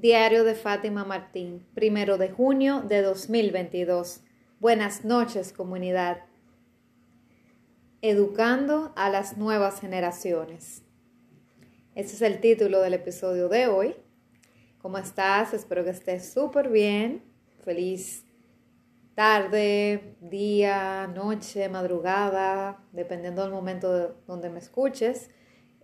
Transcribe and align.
Diario 0.00 0.44
de 0.44 0.54
Fátima 0.54 1.04
Martín, 1.04 1.66
primero 1.74 2.18
de 2.18 2.30
junio 2.30 2.82
de 2.82 3.02
2022. 3.02 4.20
Buenas 4.60 5.04
noches, 5.04 5.52
comunidad. 5.52 6.18
Educando 8.00 8.92
a 8.94 9.10
las 9.10 9.38
nuevas 9.38 9.80
generaciones. 9.80 10.84
Ese 11.96 12.14
es 12.14 12.22
el 12.22 12.40
título 12.40 12.80
del 12.80 12.94
episodio 12.94 13.48
de 13.48 13.66
hoy. 13.66 13.96
¿Cómo 14.80 14.98
estás? 14.98 15.52
Espero 15.52 15.82
que 15.82 15.90
estés 15.90 16.32
súper 16.32 16.68
bien. 16.68 17.24
Feliz 17.64 18.24
tarde, 19.16 20.14
día, 20.20 21.08
noche, 21.12 21.68
madrugada, 21.68 22.84
dependiendo 22.92 23.42
del 23.42 23.50
momento 23.50 24.14
donde 24.28 24.48
me 24.48 24.60
escuches. 24.60 25.28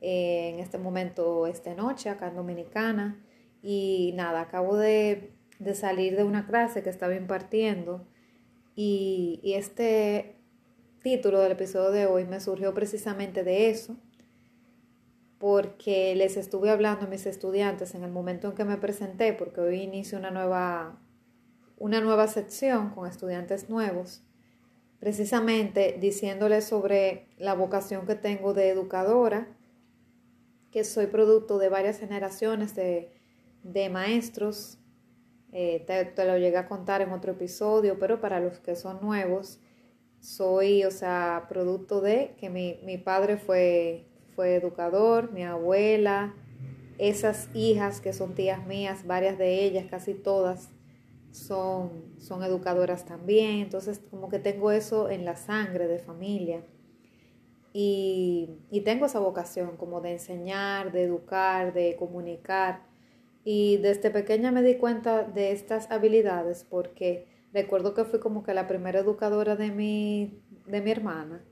Eh, 0.00 0.50
en 0.50 0.60
este 0.60 0.78
momento 0.78 1.48
es 1.48 1.64
de 1.64 1.74
noche 1.74 2.10
acá 2.10 2.28
en 2.28 2.36
Dominicana. 2.36 3.20
Y 3.66 4.12
nada, 4.14 4.42
acabo 4.42 4.76
de, 4.76 5.32
salir 5.72 6.16
de 6.16 6.22
una 6.22 6.46
clase 6.46 6.82
que 6.82 6.90
estaba 6.90 7.14
impartiendo 7.14 8.06
y, 8.76 9.40
y 9.42 9.54
este 9.54 10.36
título 11.02 11.40
del 11.40 11.52
episodio 11.52 11.90
de 11.90 12.04
hoy 12.04 12.26
me 12.26 12.40
surgió 12.40 12.74
precisamente 12.74 13.42
de 13.42 13.70
eso, 13.70 13.96
porque 15.38 16.14
les 16.14 16.36
estuve 16.36 16.68
hablando 16.68 17.06
a 17.06 17.08
mis 17.08 17.24
estudiantes 17.24 17.94
en 17.94 18.04
el 18.04 18.10
momento 18.10 18.48
en 18.48 18.54
que 18.54 18.66
me 18.66 18.76
presenté, 18.76 19.32
porque 19.32 19.62
hoy 19.62 19.80
inicio 19.80 20.18
una 20.18 20.30
nueva, 20.30 21.00
una 21.78 22.02
nueva 22.02 22.28
sección 22.28 22.90
con 22.90 23.08
estudiantes 23.08 23.70
nuevos, 23.70 24.22
precisamente 25.00 25.96
diciéndoles 25.98 26.66
sobre 26.66 27.28
la 27.38 27.54
vocación 27.54 28.06
que 28.06 28.14
tengo 28.14 28.52
de 28.52 28.68
educadora, 28.68 29.48
que 30.70 30.84
soy 30.84 31.06
producto 31.06 31.56
de 31.56 31.70
varias 31.70 31.98
generaciones 31.98 32.74
de 32.74 33.23
de 33.64 33.88
maestros. 33.88 34.78
Eh, 35.52 35.84
te, 35.86 36.24
lo 36.24 36.38
llegué 36.38 36.56
a 36.56 36.68
contar 36.68 37.00
en 37.00 37.10
otro 37.10 37.32
episodio, 37.32 37.98
pero 37.98 38.20
para 38.20 38.38
los 38.38 38.58
que 38.60 38.76
son 38.76 39.00
nuevos, 39.00 39.60
soy, 40.20 40.84
o 40.84 40.90
sea, 40.90 41.46
producto 41.48 42.00
de 42.00 42.34
que 42.38 42.50
mi, 42.50 42.78
mi 42.84 42.98
padre 42.98 43.36
fue, 43.36 44.06
fue 44.34 44.54
educador, 44.54 45.32
mi 45.32 45.44
abuela, 45.44 46.34
esas 46.98 47.48
hijas 47.54 48.00
que 48.00 48.12
son 48.12 48.34
tías 48.34 48.66
mías, 48.66 49.06
varias 49.06 49.38
de 49.38 49.64
ellas, 49.64 49.86
casi 49.90 50.14
todas, 50.14 50.70
son, 51.30 52.14
son 52.18 52.42
educadoras 52.42 53.04
también. 53.04 53.60
Entonces, 53.60 54.00
como 54.10 54.28
que 54.28 54.38
tengo 54.38 54.70
eso 54.70 55.10
en 55.10 55.24
la 55.24 55.36
sangre 55.36 55.86
de 55.88 55.98
familia. 55.98 56.64
Y, 57.72 58.60
y 58.70 58.82
tengo 58.82 59.06
esa 59.06 59.18
vocación 59.18 59.76
como 59.76 60.00
de 60.00 60.12
enseñar, 60.12 60.92
de 60.92 61.02
educar, 61.04 61.72
de 61.72 61.96
comunicar. 61.96 62.93
Y 63.44 63.76
desde 63.76 64.10
pequeña 64.10 64.50
me 64.50 64.62
di 64.62 64.76
cuenta 64.76 65.22
de 65.22 65.52
estas 65.52 65.90
habilidades 65.90 66.64
porque 66.68 67.26
recuerdo 67.52 67.92
que 67.92 68.04
fui 68.04 68.18
como 68.18 68.42
que 68.42 68.54
la 68.54 68.66
primera 68.66 69.00
educadora 69.00 69.54
de 69.54 69.70
mi, 69.70 70.42
de 70.66 70.80
mi 70.80 70.90
hermana. 70.90 71.44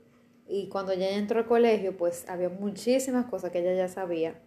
Y 0.47 0.69
cuando 0.69 0.91
ella 0.91 1.11
entró 1.11 1.39
al 1.39 1.45
colegio, 1.45 1.95
pues 1.95 2.27
había 2.27 2.49
muchísimas 2.49 3.27
cosas 3.27 3.51
que 3.51 3.59
ella 3.59 3.73
ya 3.75 3.87
sabía, 3.87 4.41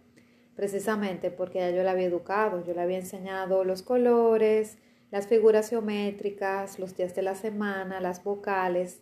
precisamente 0.55 1.31
porque 1.31 1.59
ya 1.59 1.71
yo 1.71 1.83
la 1.83 1.91
había 1.91 2.05
educado, 2.05 2.63
yo 2.65 2.73
le 2.73 2.81
había 2.81 2.97
enseñado 2.99 3.63
los 3.63 3.81
colores, 3.81 4.77
las 5.09 5.27
figuras 5.27 5.69
geométricas, 5.69 6.79
los 6.79 6.95
días 6.95 7.15
de 7.15 7.21
la 7.21 7.35
semana, 7.35 8.01
las 8.01 8.23
vocales. 8.23 9.01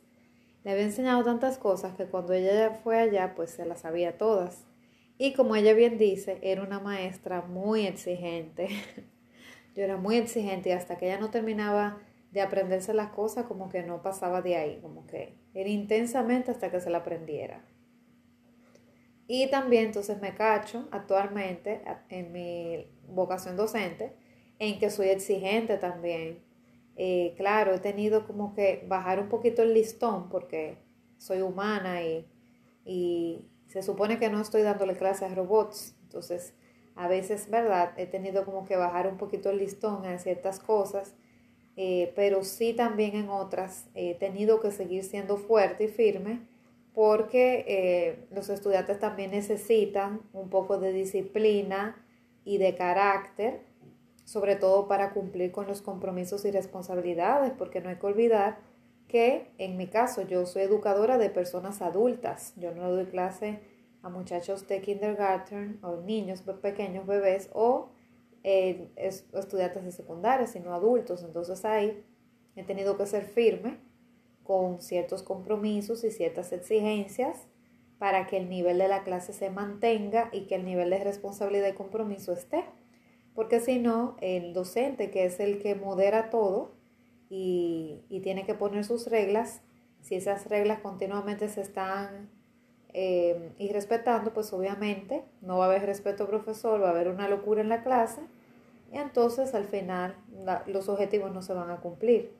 Le 0.63 0.71
había 0.71 0.83
enseñado 0.83 1.23
tantas 1.23 1.57
cosas 1.57 1.95
que 1.95 2.05
cuando 2.05 2.33
ella 2.33 2.79
fue 2.83 2.97
allá, 2.99 3.33
pues 3.35 3.51
se 3.51 3.65
las 3.65 3.81
sabía 3.81 4.17
todas. 4.17 4.65
Y 5.17 5.33
como 5.33 5.55
ella 5.55 5.73
bien 5.73 5.97
dice, 5.97 6.39
era 6.41 6.61
una 6.61 6.79
maestra 6.79 7.41
muy 7.41 7.85
exigente. 7.85 8.67
Yo 9.75 9.83
era 9.83 9.97
muy 9.97 10.17
exigente 10.17 10.69
y 10.69 10.71
hasta 10.73 10.97
que 10.97 11.07
ella 11.07 11.19
no 11.19 11.31
terminaba 11.31 11.99
de 12.31 12.41
aprenderse 12.41 12.93
las 12.93 13.11
cosas, 13.11 13.45
como 13.45 13.69
que 13.69 13.83
no 13.83 14.01
pasaba 14.01 14.41
de 14.41 14.57
ahí, 14.57 14.79
como 14.81 15.07
que 15.07 15.37
era 15.53 15.69
intensamente 15.69 16.51
hasta 16.51 16.69
que 16.69 16.81
se 16.81 16.89
la 16.89 16.99
aprendiera. 16.99 17.63
Y 19.27 19.49
también 19.49 19.85
entonces 19.85 20.21
me 20.21 20.35
cacho 20.35 20.87
actualmente 20.91 21.81
en 22.09 22.31
mi 22.31 22.87
vocación 23.07 23.55
docente, 23.55 24.13
en 24.59 24.79
que 24.79 24.89
soy 24.89 25.07
exigente 25.07 25.77
también. 25.77 26.43
Eh, 26.95 27.33
claro, 27.35 27.73
he 27.73 27.79
tenido 27.79 28.27
como 28.27 28.53
que 28.53 28.85
bajar 28.87 29.19
un 29.19 29.29
poquito 29.29 29.63
el 29.63 29.73
listón 29.73 30.29
porque 30.29 30.77
soy 31.17 31.41
humana 31.41 32.03
y, 32.03 32.27
y, 32.85 33.45
se 33.75 33.83
supone 33.83 34.19
que 34.19 34.29
no 34.29 34.39
estoy 34.39 34.61
dándole 34.61 34.95
clases 34.95 35.29
a 35.29 35.35
robots, 35.35 35.97
entonces 36.03 36.53
a 36.95 37.09
veces, 37.09 37.49
¿verdad? 37.49 37.91
He 37.97 38.05
tenido 38.05 38.45
como 38.45 38.63
que 38.63 38.77
bajar 38.77 39.05
un 39.05 39.17
poquito 39.17 39.49
el 39.49 39.57
listón 39.57 40.05
en 40.05 40.17
ciertas 40.17 40.61
cosas, 40.61 41.13
eh, 41.75 42.13
pero 42.15 42.45
sí 42.45 42.71
también 42.73 43.17
en 43.17 43.27
otras 43.27 43.87
he 43.93 44.15
tenido 44.15 44.61
que 44.61 44.71
seguir 44.71 45.03
siendo 45.03 45.35
fuerte 45.35 45.83
y 45.83 45.87
firme 45.89 46.39
porque 46.93 47.65
eh, 47.67 48.27
los 48.31 48.47
estudiantes 48.47 48.97
también 48.97 49.31
necesitan 49.31 50.21
un 50.31 50.49
poco 50.49 50.77
de 50.77 50.93
disciplina 50.93 52.01
y 52.45 52.59
de 52.59 52.75
carácter, 52.75 53.59
sobre 54.23 54.55
todo 54.55 54.87
para 54.87 55.11
cumplir 55.11 55.51
con 55.51 55.67
los 55.67 55.81
compromisos 55.81 56.45
y 56.45 56.51
responsabilidades, 56.51 57.51
porque 57.57 57.81
no 57.81 57.89
hay 57.89 57.97
que 57.97 58.05
olvidar 58.05 58.59
que 59.07 59.51
en 59.57 59.77
mi 59.77 59.87
caso 59.87 60.21
yo 60.23 60.45
soy 60.45 60.63
educadora 60.63 61.17
de 61.17 61.29
personas 61.29 61.81
adultas, 61.81 62.53
yo 62.57 62.73
no 62.73 62.91
doy 62.91 63.05
clase 63.05 63.59
a 64.01 64.09
muchachos 64.09 64.67
de 64.67 64.81
kindergarten 64.81 65.79
o 65.81 65.97
niños 65.97 66.43
pequeños, 66.61 67.07
bebés 67.07 67.49
o 67.53 67.89
eh, 68.43 68.91
estudiantes 68.95 69.83
de 69.83 69.91
secundaria, 69.91 70.45
sino 70.45 70.75
adultos. 70.75 71.23
Entonces 71.23 71.65
ahí 71.65 72.03
he 72.55 72.63
tenido 72.63 72.97
que 72.97 73.07
ser 73.07 73.25
firme 73.25 73.79
con 74.43 74.79
ciertos 74.79 75.23
compromisos 75.23 76.03
y 76.03 76.11
ciertas 76.11 76.51
exigencias 76.51 77.47
para 77.97 78.27
que 78.27 78.37
el 78.37 78.47
nivel 78.47 78.77
de 78.77 78.87
la 78.87 79.03
clase 79.03 79.33
se 79.33 79.49
mantenga 79.49 80.29
y 80.31 80.41
que 80.41 80.55
el 80.55 80.65
nivel 80.65 80.91
de 80.91 81.03
responsabilidad 81.03 81.69
y 81.69 81.73
compromiso 81.73 82.33
esté. 82.33 82.63
Porque 83.33 83.59
si 83.59 83.79
no, 83.79 84.15
el 84.21 84.53
docente, 84.53 85.09
que 85.09 85.25
es 85.25 85.39
el 85.39 85.59
que 85.59 85.73
modera 85.73 86.29
todo, 86.29 86.74
y, 87.37 88.19
tiene 88.21 88.45
que 88.45 88.55
poner 88.55 88.85
sus 88.85 89.07
reglas. 89.07 89.61
Si 90.01 90.15
esas 90.15 90.47
reglas 90.47 90.79
continuamente 90.79 91.49
se 91.49 91.61
están 91.61 92.29
eh, 92.93 93.51
irrespetando, 93.59 94.33
pues 94.33 94.53
obviamente 94.53 95.23
no 95.41 95.57
va 95.57 95.65
a 95.65 95.67
haber 95.67 95.85
respeto 95.85 96.27
profesor, 96.27 96.81
va 96.81 96.87
a 96.87 96.91
haber 96.91 97.09
una 97.09 97.27
locura 97.27 97.61
en 97.61 97.69
la 97.69 97.83
clase 97.83 98.21
y 98.91 98.97
entonces 98.97 99.53
al 99.53 99.65
final 99.65 100.15
los 100.67 100.87
objetivos 100.89 101.33
no 101.33 101.41
se 101.41 101.53
van 101.53 101.69
a 101.69 101.77
cumplir. 101.77 102.31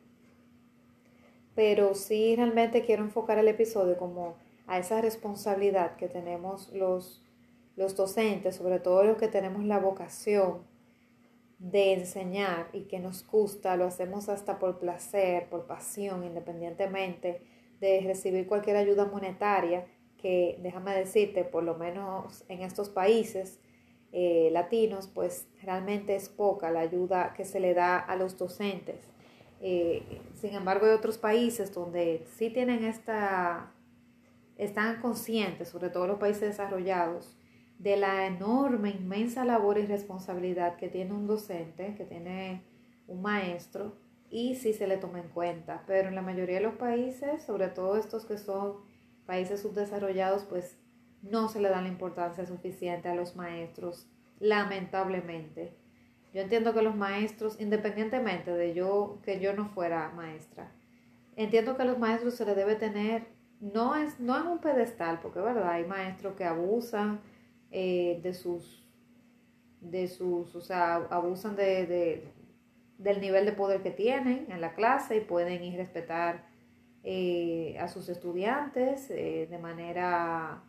Pero 1.56 1.94
sí 1.94 2.36
realmente 2.36 2.84
quiero 2.84 3.04
enfocar 3.04 3.38
el 3.38 3.48
episodio 3.48 3.98
como 3.98 4.36
a 4.68 4.80
esa 4.80 5.02
responsabilidad 5.02 5.98
que 5.98 6.08
tenemos 6.08 6.72
los, 6.74 7.22
los 7.76 7.96
docentes, 7.96 8.56
sobre 8.56 8.80
todo 8.80 9.04
los 9.04 9.18
que 9.18 9.28
tenemos 9.28 9.64
la 9.66 9.80
vocación 9.80 10.60
de 11.60 11.94
enseñar 11.94 12.70
y 12.74 12.82
que 12.82 13.00
nos 13.00 13.26
gusta, 13.26 13.78
lo 13.78 13.86
hacemos 13.86 14.30
hasta 14.30 14.60
por 14.60 14.80
placer, 14.80 15.48
por 15.50 15.66
pasión, 15.66 16.24
independientemente 16.24 17.42
de 17.80 18.02
recibir 18.02 18.48
cualquier 18.48 18.78
ayuda 18.78 19.06
monetaria, 19.06 19.86
que 20.18 20.58
déjame 20.62 20.96
decirte, 20.96 21.44
por 21.44 21.64
lo 21.64 21.76
menos 21.76 22.44
en 22.50 22.62
estos 22.62 22.90
países 22.90 23.60
eh, 24.12 24.50
latinos, 24.52 25.08
pues 25.14 25.48
realmente 25.62 26.16
es 26.16 26.30
poca 26.30 26.72
la 26.72 26.80
ayuda 26.82 27.34
que 27.36 27.46
se 27.46 27.60
le 27.60 27.74
da 27.74 27.98
a 27.98 28.16
los 28.16 28.38
docentes. 28.38 29.08
Eh, 29.62 30.22
sin 30.36 30.54
embargo, 30.54 30.86
hay 30.86 30.94
otros 30.94 31.18
países 31.18 31.74
donde 31.74 32.26
sí 32.38 32.50
tienen 32.50 32.84
esta, 32.84 33.72
están 34.58 35.02
conscientes, 35.02 35.70
sobre 35.70 35.90
todo 35.90 36.08
los 36.08 36.20
países 36.20 36.42
desarrollados, 36.42 37.38
de 37.86 37.98
la 37.98 38.26
enorme, 38.26 38.90
inmensa 38.90 39.46
labor 39.46 39.78
y 39.78 39.86
responsabilidad 39.86 40.76
que 40.76 40.90
tiene 40.90 41.14
un 41.14 41.28
docente, 41.28 41.94
que 41.94 42.04
tiene 42.04 42.64
un 43.08 43.22
maestro, 43.22 43.94
y 44.32 44.56
si 44.56 44.74
se 44.74 44.88
le 44.88 44.98
toma 44.98 45.20
en 45.20 45.30
cuenta. 45.30 45.84
Pero 45.86 46.08
en 46.08 46.16
la 46.16 46.24
mayoría 46.24 46.56
de 46.56 46.64
los 46.64 46.74
países, 46.74 47.44
sobre 47.44 47.68
todo 47.68 47.96
estos 47.98 48.26
que 48.26 48.40
son 48.40 48.78
países 49.28 49.62
subdesarrollados, 49.62 50.46
pues 50.46 50.80
no 51.22 51.48
se 51.48 51.62
le 51.62 51.70
da 51.70 51.80
la 51.80 51.88
importancia 51.88 52.48
suficiente 52.48 53.08
a 53.08 53.14
los 53.14 53.36
maestros, 53.36 54.08
lamentablemente. 54.40 55.76
Yo 56.34 56.42
entiendo 56.42 56.74
que 56.74 56.82
los 56.82 56.96
maestros, 56.96 57.62
independientemente 57.62 58.50
de 58.50 58.74
yo 58.74 59.20
que 59.22 59.40
yo 59.40 59.54
no 59.54 59.70
fuera 59.70 60.10
maestra, 60.10 60.72
entiendo 61.36 61.78
que 61.78 61.84
a 61.84 61.86
los 61.86 62.00
maestros 62.00 62.34
se 62.34 62.46
le 62.46 62.56
debe 62.56 62.78
tener, 62.78 63.28
no 63.62 63.96
es, 63.96 64.20
no 64.20 64.42
en 64.42 64.48
un 64.48 64.58
pedestal, 64.58 65.20
porque 65.22 65.40
verdad, 65.40 65.70
hay 65.70 65.86
maestros 65.86 66.34
que 66.34 66.46
abusan, 66.46 67.22
eh, 67.72 68.20
de 68.24 68.34
sus, 68.34 68.84
de 69.82 70.08
sus, 70.08 70.56
o 70.56 70.62
sea, 70.62 70.96
abusan 71.10 71.56
de, 71.56 72.24
del 72.98 73.22
nivel 73.22 73.46
de 73.46 73.52
poder 73.52 73.82
que 73.82 73.92
tienen 73.92 74.48
en 74.50 74.62
la 74.62 74.74
clase 74.74 75.18
y 75.18 75.22
pueden 75.22 75.64
ir 75.64 75.78
respetar 75.78 76.46
eh, 77.04 77.78
a 77.80 77.88
sus 77.88 78.10
estudiantes 78.10 79.10
eh, 79.12 79.48
de 79.50 79.58
manera 79.60 80.64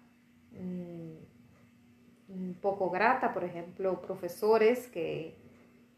mm, 0.52 1.16
poco 2.60 2.90
grata, 2.90 3.32
por 3.32 3.44
ejemplo, 3.44 4.02
profesores 4.02 4.86
que, 4.88 5.36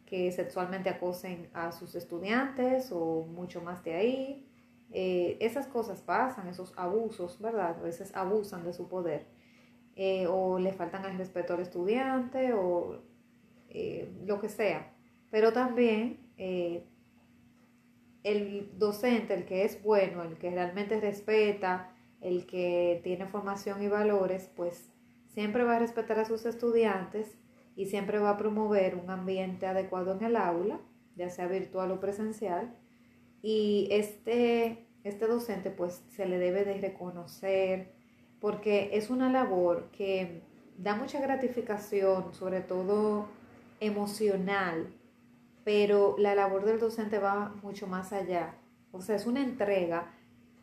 que 0.09 0.33
sexualmente 0.33 0.89
acosen 0.89 1.51
a 1.53 1.71
sus 1.73 1.95
estudiantes 1.95 2.91
o 2.93 3.27
mucho 3.27 3.61
más 3.61 3.85
de 3.85 3.95
ahí. 3.95 4.49
Eh, 4.91 5.37
esas 5.41 5.67
cosas 5.67 6.01
pasan, 6.01 6.49
esos 6.49 6.73
abusos, 6.77 7.39
¿verdad? 7.41 7.77
A 7.79 7.83
veces 7.83 8.15
abusan 8.15 8.65
de 8.65 8.73
su 8.73 8.89
poder. 8.89 9.27
Eh, 10.01 10.29
o 10.29 10.61
le 10.61 10.73
faltan 10.73 11.05
el 11.07 11.19
respeto 11.19 11.55
al 11.55 11.61
estudiante 11.61 12.53
o 12.53 13.03
eh, 13.69 14.09
lo 14.25 14.41
que 14.41 14.49
sea. 14.49 14.93
Pero 15.29 15.53
también 15.53 16.21
el 18.23 18.71
docente, 18.79 19.35
el 19.35 19.45
que 19.45 19.65
es 19.65 19.83
bueno, 19.83 20.23
el 20.23 20.39
que 20.39 20.51
realmente 20.51 21.01
respeta, 21.01 21.91
el 22.21 22.47
que 22.47 23.01
tiene 23.03 23.27
formación 23.27 23.83
y 23.83 23.89
valores, 23.89 24.49
pues 24.55 24.89
siempre 25.27 25.65
va 25.65 25.77
a 25.77 25.79
respetar 25.81 26.21
a 26.21 26.25
sus 26.25 26.47
estudiantes 26.47 27.37
y 27.75 27.87
siempre 27.87 28.21
va 28.21 28.31
a 28.31 28.37
promover 28.37 28.95
un 28.95 29.11
ambiente 29.11 29.67
adecuado 29.67 30.13
en 30.13 30.23
el 30.23 30.37
aula, 30.37 30.81
ya 31.17 31.29
sea 31.29 31.49
virtual 31.49 31.91
o 31.91 31.99
presencial. 31.99 32.73
Y 33.43 33.89
este, 33.91 34.87
este 35.03 35.27
docente 35.27 35.73
pues 35.73 36.05
se 36.11 36.27
le 36.27 36.39
debe 36.39 36.65
de 36.65 36.81
reconocer 36.81 37.98
porque 38.41 38.91
es 38.93 39.11
una 39.11 39.31
labor 39.31 39.89
que 39.91 40.43
da 40.77 40.95
mucha 40.95 41.21
gratificación, 41.21 42.33
sobre 42.35 42.61
todo 42.61 43.27
emocional, 43.81 44.93
pero 45.65 46.17
la 46.19 46.35
labor 46.35 46.65
del 46.65 46.79
docente 46.79 47.19
va 47.19 47.55
mucho 47.63 47.87
más 47.87 48.13
allá. 48.13 48.55
O 48.93 49.01
sea, 49.01 49.17
es 49.17 49.27
una 49.27 49.43
entrega 49.43 50.13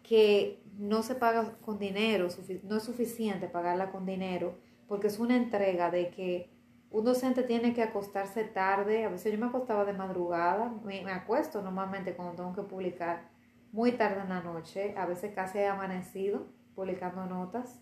que 0.03 0.61
no 0.77 1.03
se 1.03 1.15
paga 1.15 1.57
con 1.61 1.79
dinero, 1.79 2.27
no 2.63 2.77
es 2.77 2.83
suficiente 2.83 3.47
pagarla 3.47 3.91
con 3.91 4.05
dinero, 4.05 4.55
porque 4.87 5.07
es 5.07 5.19
una 5.19 5.35
entrega 5.35 5.89
de 5.89 6.09
que 6.09 6.49
un 6.91 7.03
docente 7.03 7.43
tiene 7.43 7.73
que 7.73 7.83
acostarse 7.83 8.43
tarde, 8.45 9.03
a 9.03 9.09
veces 9.09 9.33
yo 9.33 9.39
me 9.39 9.47
acostaba 9.47 9.83
de 9.83 9.93
madrugada, 9.93 10.73
me, 10.83 11.11
acuesto 11.11 11.61
normalmente 11.61 12.13
cuando 12.13 12.35
tengo 12.35 12.53
que 12.53 12.61
publicar 12.61 13.29
muy 13.71 13.93
tarde 13.93 14.21
en 14.21 14.29
la 14.29 14.41
noche, 14.41 14.95
a 14.97 15.05
veces 15.05 15.33
casi 15.33 15.57
he 15.57 15.67
amanecido 15.67 16.45
publicando 16.75 17.25
notas. 17.25 17.81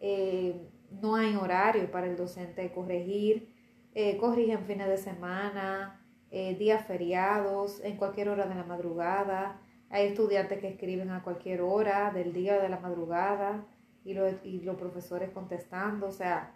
Eh, 0.00 0.68
no 1.02 1.16
hay 1.16 1.34
horario 1.34 1.90
para 1.90 2.06
el 2.06 2.16
docente 2.16 2.70
corregir, 2.72 3.52
eh, 3.94 4.16
corrigen 4.16 4.64
fines 4.64 4.88
de 4.88 4.98
semana, 4.98 6.00
eh, 6.30 6.56
días 6.56 6.86
feriados, 6.86 7.80
en 7.84 7.96
cualquier 7.96 8.28
hora 8.28 8.46
de 8.46 8.54
la 8.54 8.64
madrugada. 8.64 9.60
Hay 9.90 10.06
estudiantes 10.06 10.58
que 10.58 10.68
escriben 10.68 11.10
a 11.10 11.22
cualquier 11.22 11.60
hora 11.60 12.10
del 12.10 12.32
día 12.32 12.56
o 12.58 12.62
de 12.62 12.68
la 12.68 12.80
madrugada 12.80 13.66
y, 14.04 14.12
y 14.12 14.60
los 14.60 14.76
profesores 14.76 15.30
contestando. 15.30 16.08
O 16.08 16.12
sea, 16.12 16.54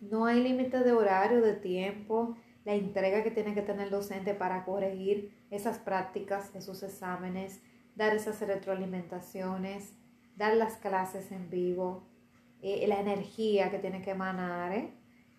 no 0.00 0.26
hay 0.26 0.42
límite 0.42 0.80
de 0.80 0.92
horario, 0.92 1.40
de 1.40 1.54
tiempo, 1.54 2.36
la 2.64 2.74
entrega 2.74 3.22
que 3.22 3.30
tiene 3.30 3.54
que 3.54 3.62
tener 3.62 3.86
el 3.86 3.90
docente 3.90 4.34
para 4.34 4.64
corregir 4.64 5.32
esas 5.50 5.78
prácticas, 5.78 6.54
esos 6.54 6.82
exámenes, 6.82 7.62
dar 7.94 8.14
esas 8.14 8.40
retroalimentaciones, 8.40 9.94
dar 10.36 10.54
las 10.56 10.76
clases 10.76 11.32
en 11.32 11.50
vivo, 11.50 12.04
eh, 12.62 12.86
la 12.86 13.00
energía 13.00 13.70
que 13.70 13.78
tiene 13.78 14.02
que 14.02 14.12
emanar, 14.12 14.72
¿eh? 14.72 14.94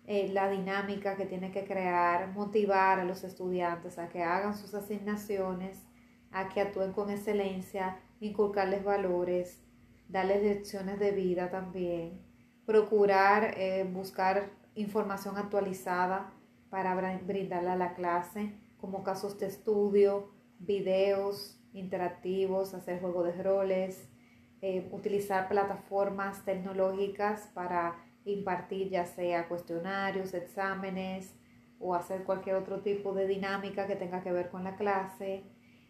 Eh, 0.06 0.30
la 0.32 0.48
dinámica 0.48 1.16
que 1.16 1.26
tiene 1.26 1.50
que 1.50 1.64
crear, 1.64 2.32
motivar 2.32 2.98
a 2.98 3.04
los 3.04 3.24
estudiantes 3.24 3.98
a 3.98 4.08
que 4.08 4.22
hagan 4.22 4.56
sus 4.56 4.74
asignaciones, 4.74 5.86
a 6.32 6.48
que 6.48 6.62
actúen 6.62 6.92
con 6.92 7.10
excelencia, 7.10 7.98
inculcarles 8.20 8.84
valores, 8.84 9.62
darles 10.08 10.42
lecciones 10.42 10.98
de 10.98 11.10
vida 11.12 11.50
también 11.50 12.28
procurar 12.68 13.56
buscar 13.94 14.50
información 14.74 15.38
actualizada 15.38 16.30
para 16.68 16.94
brindarla 17.16 17.72
a 17.72 17.76
la 17.76 17.94
clase, 17.94 18.52
como 18.76 19.02
casos 19.02 19.38
de 19.38 19.46
estudio, 19.46 20.28
videos 20.58 21.58
interactivos, 21.72 22.74
hacer 22.74 23.00
juegos 23.00 23.24
de 23.24 23.42
roles, 23.42 24.10
eh, 24.60 24.88
utilizar 24.92 25.48
plataformas 25.48 26.44
tecnológicas 26.44 27.48
para 27.54 27.96
impartir 28.24 28.90
ya 28.90 29.06
sea 29.06 29.48
cuestionarios, 29.48 30.34
exámenes 30.34 31.34
o 31.78 31.94
hacer 31.94 32.24
cualquier 32.24 32.56
otro 32.56 32.80
tipo 32.80 33.14
de 33.14 33.26
dinámica 33.26 33.86
que 33.86 33.96
tenga 33.96 34.22
que 34.22 34.32
ver 34.32 34.50
con 34.50 34.64
la 34.64 34.76
clase. 34.76 35.44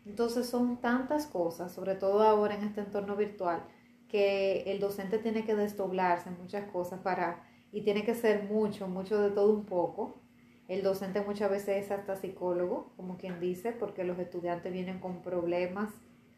Entonces 0.05 0.47
son 0.47 0.81
tantas 0.81 1.27
cosas, 1.27 1.73
sobre 1.73 1.95
todo 1.95 2.23
ahora 2.23 2.55
en 2.55 2.65
este 2.65 2.81
entorno 2.81 3.17
virtual, 3.17 3.63
que 4.09 4.63
el 4.67 4.81
docente 4.81 5.19
tiene 5.19 5.45
que 5.45 5.55
desdoblarse 5.55 6.31
en 6.31 6.39
muchas 6.39 6.71
cosas 6.71 7.01
para, 7.01 7.45
y 7.73 7.83
tiene 7.83 8.05
que 8.05 8.15
ser 8.15 8.45
mucho, 8.45 8.89
mucho 8.89 9.21
de 9.21 9.31
todo 9.31 9.53
un 9.53 9.65
poco. 9.65 10.21
El 10.67 10.83
docente 10.83 11.21
muchas 11.23 11.51
veces 11.51 11.85
es 11.85 11.91
hasta 11.91 12.17
psicólogo, 12.17 12.93
como 12.97 13.17
quien 13.17 13.41
dice, 13.41 13.73
porque 13.73 14.05
los 14.05 14.19
estudiantes 14.19 14.73
vienen 14.73 14.99
con 14.99 15.23
problemas 15.23 15.91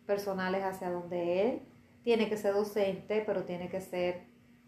personales 0.06 0.62
hacia 0.64 0.90
donde 0.90 1.48
él. 1.48 1.62
Tiene 2.02 2.28
que 2.28 2.36
ser 2.36 2.54
docente, 2.54 3.22
pero 3.26 3.44
tiene 3.44 3.68
que 3.68 3.80
ser 3.80 4.22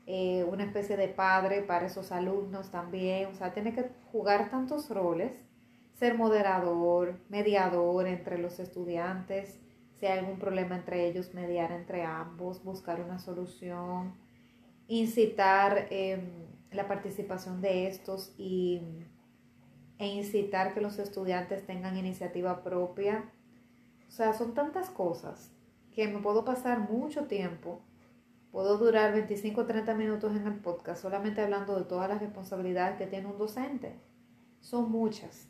eh, 0.07 0.45
una 0.45 0.65
especie 0.65 0.97
de 0.97 1.09
padre 1.09 1.63
para 1.63 1.87
esos 1.87 2.13
alumnos 2.13 2.71
también. 2.71 3.29
O 3.29 3.35
sea, 3.35 3.53
tiene 3.53 3.73
que 3.73 3.87
jugar 4.11 4.51
tantos 4.51 4.91
roles, 4.91 5.33
ser 5.95 6.17
moderador, 6.17 7.21
mediador 7.29 8.07
entre 8.07 8.39
los 8.39 8.59
estudiantes, 8.59 9.61
si 9.99 10.07
hay 10.07 10.19
algún 10.19 10.39
problema 10.39 10.75
entre 10.75 11.07
ellos, 11.07 11.33
mediar 11.33 11.71
entre 11.71 12.03
ambos, 12.03 12.65
buscar 12.65 13.01
una 13.01 13.21
solución, 13.21 14.15
incitar 14.89 15.87
em, 15.91 16.29
la 16.73 16.89
participación 16.89 17.61
de 17.61 17.87
estos 17.87 18.35
y, 18.37 18.83
e 19.99 20.07
incitar 20.07 20.75
que 20.75 20.81
los 20.81 20.99
estudiantes 20.99 21.65
tengan 21.67 21.97
iniciativa 21.97 22.65
propia. 22.65 23.31
O 24.09 24.11
sea, 24.11 24.33
son 24.33 24.55
tantas 24.55 24.91
cosas 24.91 25.53
que 25.93 26.09
me 26.09 26.21
puedo 26.21 26.45
pasar 26.45 26.91
mucho 26.91 27.27
tiempo. 27.27 27.81
Puedo 28.51 28.77
durar 28.77 29.13
25 29.13 29.63
o 29.63 29.67
30 29.67 29.95
minutos 29.95 30.37
en 30.37 30.47
el 30.47 30.61
podcast 30.61 31.03
solamente 31.03 31.41
hablando 31.41 31.79
de 31.79 31.85
todas 31.85 32.09
las 32.09 32.21
responsabilidades 32.21 32.99
que 32.99 33.07
tiene 33.07 33.27
un 33.27 33.39
docente. 33.39 33.99
Son 34.61 34.91
muchas. 34.91 35.49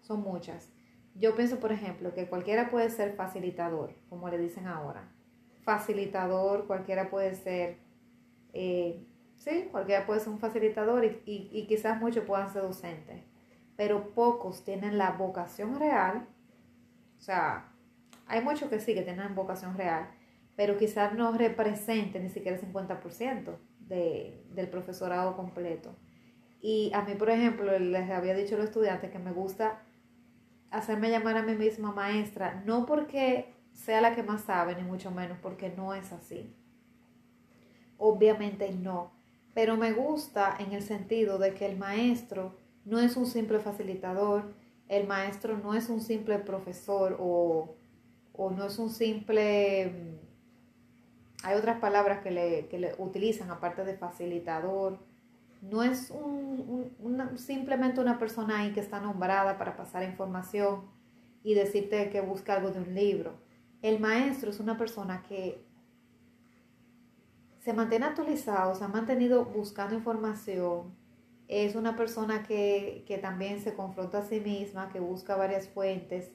Son 0.00 0.20
muchas. 0.20 0.68
Yo 1.14 1.34
pienso, 1.36 1.60
por 1.60 1.72
ejemplo, 1.72 2.12
que 2.14 2.28
cualquiera 2.28 2.70
puede 2.70 2.90
ser 2.90 3.14
facilitador, 3.14 3.94
como 4.08 4.28
le 4.28 4.38
dicen 4.38 4.66
ahora. 4.66 5.08
Facilitador, 5.62 6.66
cualquiera 6.66 7.10
puede 7.10 7.34
ser, 7.34 7.78
eh, 8.52 9.06
sí, 9.36 9.68
cualquiera 9.70 10.06
puede 10.06 10.20
ser 10.20 10.30
un 10.30 10.38
facilitador 10.38 11.04
y, 11.04 11.20
y 11.24 11.66
quizás 11.66 12.00
muchos 12.00 12.24
puedan 12.24 12.50
ser 12.50 12.62
docentes, 12.62 13.22
pero 13.76 14.12
pocos 14.14 14.64
tienen 14.64 14.98
la 14.98 15.12
vocación 15.12 15.78
real. 15.78 16.26
O 17.18 17.20
sea, 17.20 17.71
hay 18.32 18.42
muchos 18.42 18.70
que 18.70 18.80
sí, 18.80 18.94
que 18.94 19.02
tienen 19.02 19.34
vocación 19.34 19.76
real, 19.76 20.08
pero 20.56 20.78
quizás 20.78 21.12
no 21.12 21.32
representen 21.36 22.22
ni 22.22 22.30
siquiera 22.30 22.56
el 22.56 22.72
50% 22.72 23.58
de, 23.80 24.42
del 24.54 24.68
profesorado 24.68 25.36
completo. 25.36 25.94
Y 26.62 26.90
a 26.94 27.02
mí, 27.02 27.14
por 27.14 27.28
ejemplo, 27.28 27.78
les 27.78 28.10
había 28.10 28.34
dicho 28.34 28.54
a 28.54 28.58
los 28.58 28.68
estudiantes 28.68 29.10
que 29.10 29.18
me 29.18 29.32
gusta 29.32 29.82
hacerme 30.70 31.10
llamar 31.10 31.36
a 31.36 31.42
mí 31.42 31.54
misma 31.54 31.92
maestra, 31.92 32.62
no 32.64 32.86
porque 32.86 33.52
sea 33.74 34.00
la 34.00 34.14
que 34.14 34.22
más 34.22 34.40
sabe, 34.42 34.74
ni 34.76 34.82
mucho 34.82 35.10
menos, 35.10 35.36
porque 35.42 35.68
no 35.68 35.92
es 35.92 36.10
así. 36.12 36.56
Obviamente 37.98 38.72
no, 38.72 39.12
pero 39.52 39.76
me 39.76 39.92
gusta 39.92 40.56
en 40.58 40.72
el 40.72 40.82
sentido 40.82 41.38
de 41.38 41.52
que 41.52 41.66
el 41.66 41.76
maestro 41.76 42.56
no 42.86 42.98
es 42.98 43.14
un 43.18 43.26
simple 43.26 43.58
facilitador, 43.58 44.54
el 44.88 45.06
maestro 45.06 45.58
no 45.58 45.74
es 45.74 45.90
un 45.90 46.00
simple 46.00 46.38
profesor 46.38 47.18
o, 47.20 47.76
no 48.38 48.66
es 48.66 48.78
un 48.78 48.90
simple... 48.90 49.86
Mm, 49.86 51.44
hay 51.44 51.56
otras 51.56 51.80
palabras 51.80 52.22
que 52.22 52.30
le, 52.30 52.68
que 52.68 52.78
le 52.78 52.94
utilizan 52.98 53.50
aparte 53.50 53.84
de 53.84 53.96
facilitador 53.96 55.00
no 55.62 55.82
es 55.84 56.10
un, 56.10 56.92
simplemente 57.36 58.00
una 58.00 58.18
persona 58.18 58.58
ahí 58.58 58.72
que 58.72 58.80
está 58.80 59.00
nombrada 59.00 59.58
para 59.58 59.76
pasar 59.76 60.02
información 60.02 60.82
y 61.44 61.54
decirte 61.54 62.10
que 62.10 62.20
busca 62.20 62.54
algo 62.54 62.70
de 62.70 62.80
un 62.80 62.94
libro. 62.94 63.38
El 63.80 64.00
maestro 64.00 64.50
es 64.50 64.58
una 64.58 64.76
persona 64.76 65.22
que 65.22 65.64
se 67.60 67.72
mantiene 67.72 68.06
actualizado, 68.06 68.74
se 68.74 68.82
ha 68.82 68.88
mantenido 68.88 69.44
buscando 69.44 69.94
información, 69.94 70.96
es 71.46 71.76
una 71.76 71.94
persona 71.96 72.42
que, 72.42 73.04
también 73.22 73.60
se 73.60 73.74
confronta 73.74 74.18
a 74.18 74.22
sí 74.22 74.40
misma, 74.40 74.88
que 74.88 74.98
busca 74.98 75.36
varias 75.36 75.68
fuentes, 75.68 76.32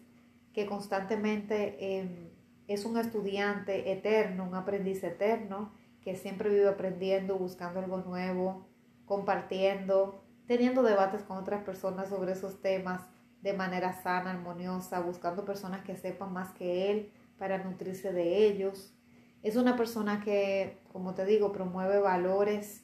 que 0.58 0.66
constantemente 0.66 2.00
em, 2.00 2.32
es 2.68 2.84
un 2.84 2.98
estudiante 2.98 3.92
eterno, 3.92 4.44
un 4.44 4.56
aprendiz 4.56 5.04
eterno, 5.04 5.72
que 6.02 6.16
siempre 6.16 6.50
vive 6.50 6.68
aprendiendo, 6.68 7.38
buscando 7.38 7.80
algo 7.80 7.98
nuevo, 8.00 8.66
compartiendo, 9.06 10.24
teniendo 10.48 10.82
debates 10.82 11.22
con 11.22 11.38
otras 11.38 11.64
personas 11.64 12.10
sobre 12.10 12.32
esos 12.32 12.60
temas 12.60 13.04
de 13.44 13.54
manera 13.54 14.02
sana, 14.02 14.32
armoniosa, 14.32 15.00
buscando 15.00 15.46
personas 15.46 15.84
que 15.84 15.96
sepan 15.96 16.34
más 16.34 16.52
que 16.54 16.90
él 16.90 17.12
para 17.38 17.64
nutrirse 17.64 18.12
de 18.12 18.48
ellos. 18.48 18.96
Es 19.44 19.58
una 19.58 19.76
persona 19.76 20.22
que, 20.22 20.80
como 20.92 21.14
te 21.14 21.24
digo, 21.24 21.52
promueve 21.52 22.00
valores. 22.00 22.84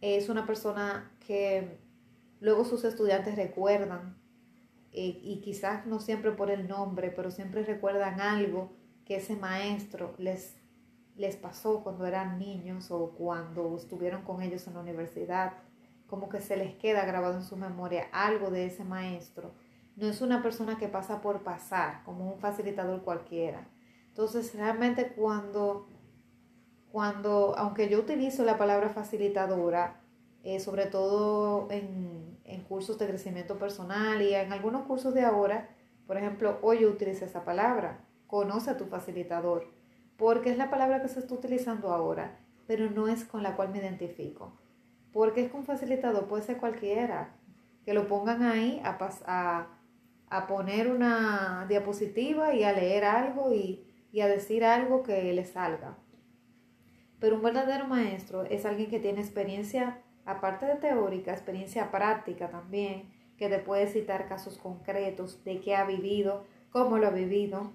Es 0.00 0.28
una 0.28 0.46
persona 0.46 1.12
que 1.24 1.78
Luego 2.40 2.64
sus 2.64 2.84
estudiantes 2.84 3.36
recuerdan, 3.36 4.16
eh, 4.92 5.20
y 5.22 5.40
quizás 5.40 5.86
no 5.86 6.00
siempre 6.00 6.32
por 6.32 6.50
el 6.50 6.66
nombre, 6.66 7.10
pero 7.10 7.30
siempre 7.30 7.62
recuerdan 7.62 8.20
algo 8.20 8.72
que 9.04 9.16
ese 9.16 9.36
maestro 9.36 10.14
les, 10.18 10.56
les 11.16 11.36
pasó 11.36 11.82
cuando 11.82 12.06
eran 12.06 12.38
niños 12.38 12.90
o 12.90 13.10
cuando 13.10 13.76
estuvieron 13.76 14.22
con 14.22 14.42
ellos 14.42 14.66
en 14.66 14.74
la 14.74 14.80
universidad, 14.80 15.54
como 16.06 16.28
que 16.28 16.40
se 16.40 16.56
les 16.56 16.74
queda 16.76 17.04
grabado 17.04 17.36
en 17.36 17.44
su 17.44 17.56
memoria 17.56 18.08
algo 18.12 18.50
de 18.50 18.66
ese 18.66 18.84
maestro. 18.84 19.52
No 19.96 20.06
es 20.06 20.20
una 20.20 20.42
persona 20.42 20.78
que 20.78 20.88
pasa 20.88 21.20
por 21.20 21.42
pasar, 21.42 22.02
como 22.04 22.32
un 22.32 22.38
facilitador 22.38 23.02
cualquiera. 23.02 23.68
Entonces, 24.08 24.54
realmente 24.54 25.12
cuando, 25.12 25.86
cuando 26.90 27.54
aunque 27.58 27.88
yo 27.88 27.98
utilizo 27.98 28.44
la 28.44 28.58
palabra 28.58 28.88
facilitadora, 28.88 30.00
eh, 30.44 30.60
sobre 30.60 30.86
todo 30.86 31.68
en, 31.70 32.27
cursos 32.68 32.98
de 32.98 33.06
crecimiento 33.06 33.58
personal 33.58 34.20
y 34.22 34.34
en 34.34 34.52
algunos 34.52 34.82
cursos 34.82 35.14
de 35.14 35.22
ahora, 35.22 35.68
por 36.06 36.16
ejemplo, 36.16 36.58
hoy 36.62 36.80
yo 36.80 36.90
utilizo 36.90 37.24
esa 37.24 37.44
palabra, 37.44 38.04
conoce 38.26 38.70
a 38.70 38.76
tu 38.76 38.86
facilitador, 38.86 39.72
porque 40.16 40.50
es 40.50 40.58
la 40.58 40.70
palabra 40.70 41.00
que 41.02 41.08
se 41.08 41.20
está 41.20 41.34
utilizando 41.34 41.92
ahora, 41.92 42.38
pero 42.66 42.90
no 42.90 43.08
es 43.08 43.24
con 43.24 43.42
la 43.42 43.56
cual 43.56 43.70
me 43.70 43.78
identifico, 43.78 44.52
porque 45.12 45.44
es 45.44 45.50
con 45.50 45.64
facilitador, 45.64 46.28
puede 46.28 46.42
ser 46.42 46.58
cualquiera, 46.58 47.34
que 47.84 47.94
lo 47.94 48.06
pongan 48.06 48.42
ahí 48.42 48.80
a, 48.84 48.98
a, 49.26 49.66
a 50.28 50.46
poner 50.46 50.90
una 50.90 51.64
diapositiva 51.68 52.54
y 52.54 52.62
a 52.64 52.72
leer 52.72 53.04
algo 53.04 53.54
y, 53.54 53.84
y 54.12 54.20
a 54.20 54.28
decir 54.28 54.64
algo 54.64 55.02
que 55.02 55.32
le 55.32 55.44
salga. 55.44 55.96
Pero 57.18 57.36
un 57.36 57.42
verdadero 57.42 57.86
maestro 57.86 58.44
es 58.44 58.64
alguien 58.64 58.90
que 58.90 59.00
tiene 59.00 59.20
experiencia 59.20 60.02
aparte 60.28 60.66
de 60.66 60.76
teórica, 60.76 61.32
experiencia 61.32 61.90
práctica 61.90 62.50
también, 62.50 63.10
que 63.38 63.48
te 63.48 63.58
puede 63.60 63.86
citar 63.86 64.28
casos 64.28 64.58
concretos 64.58 65.42
de 65.42 65.60
qué 65.60 65.74
ha 65.74 65.86
vivido, 65.86 66.44
cómo 66.70 66.98
lo 66.98 67.06
ha 67.06 67.10
vivido, 67.10 67.72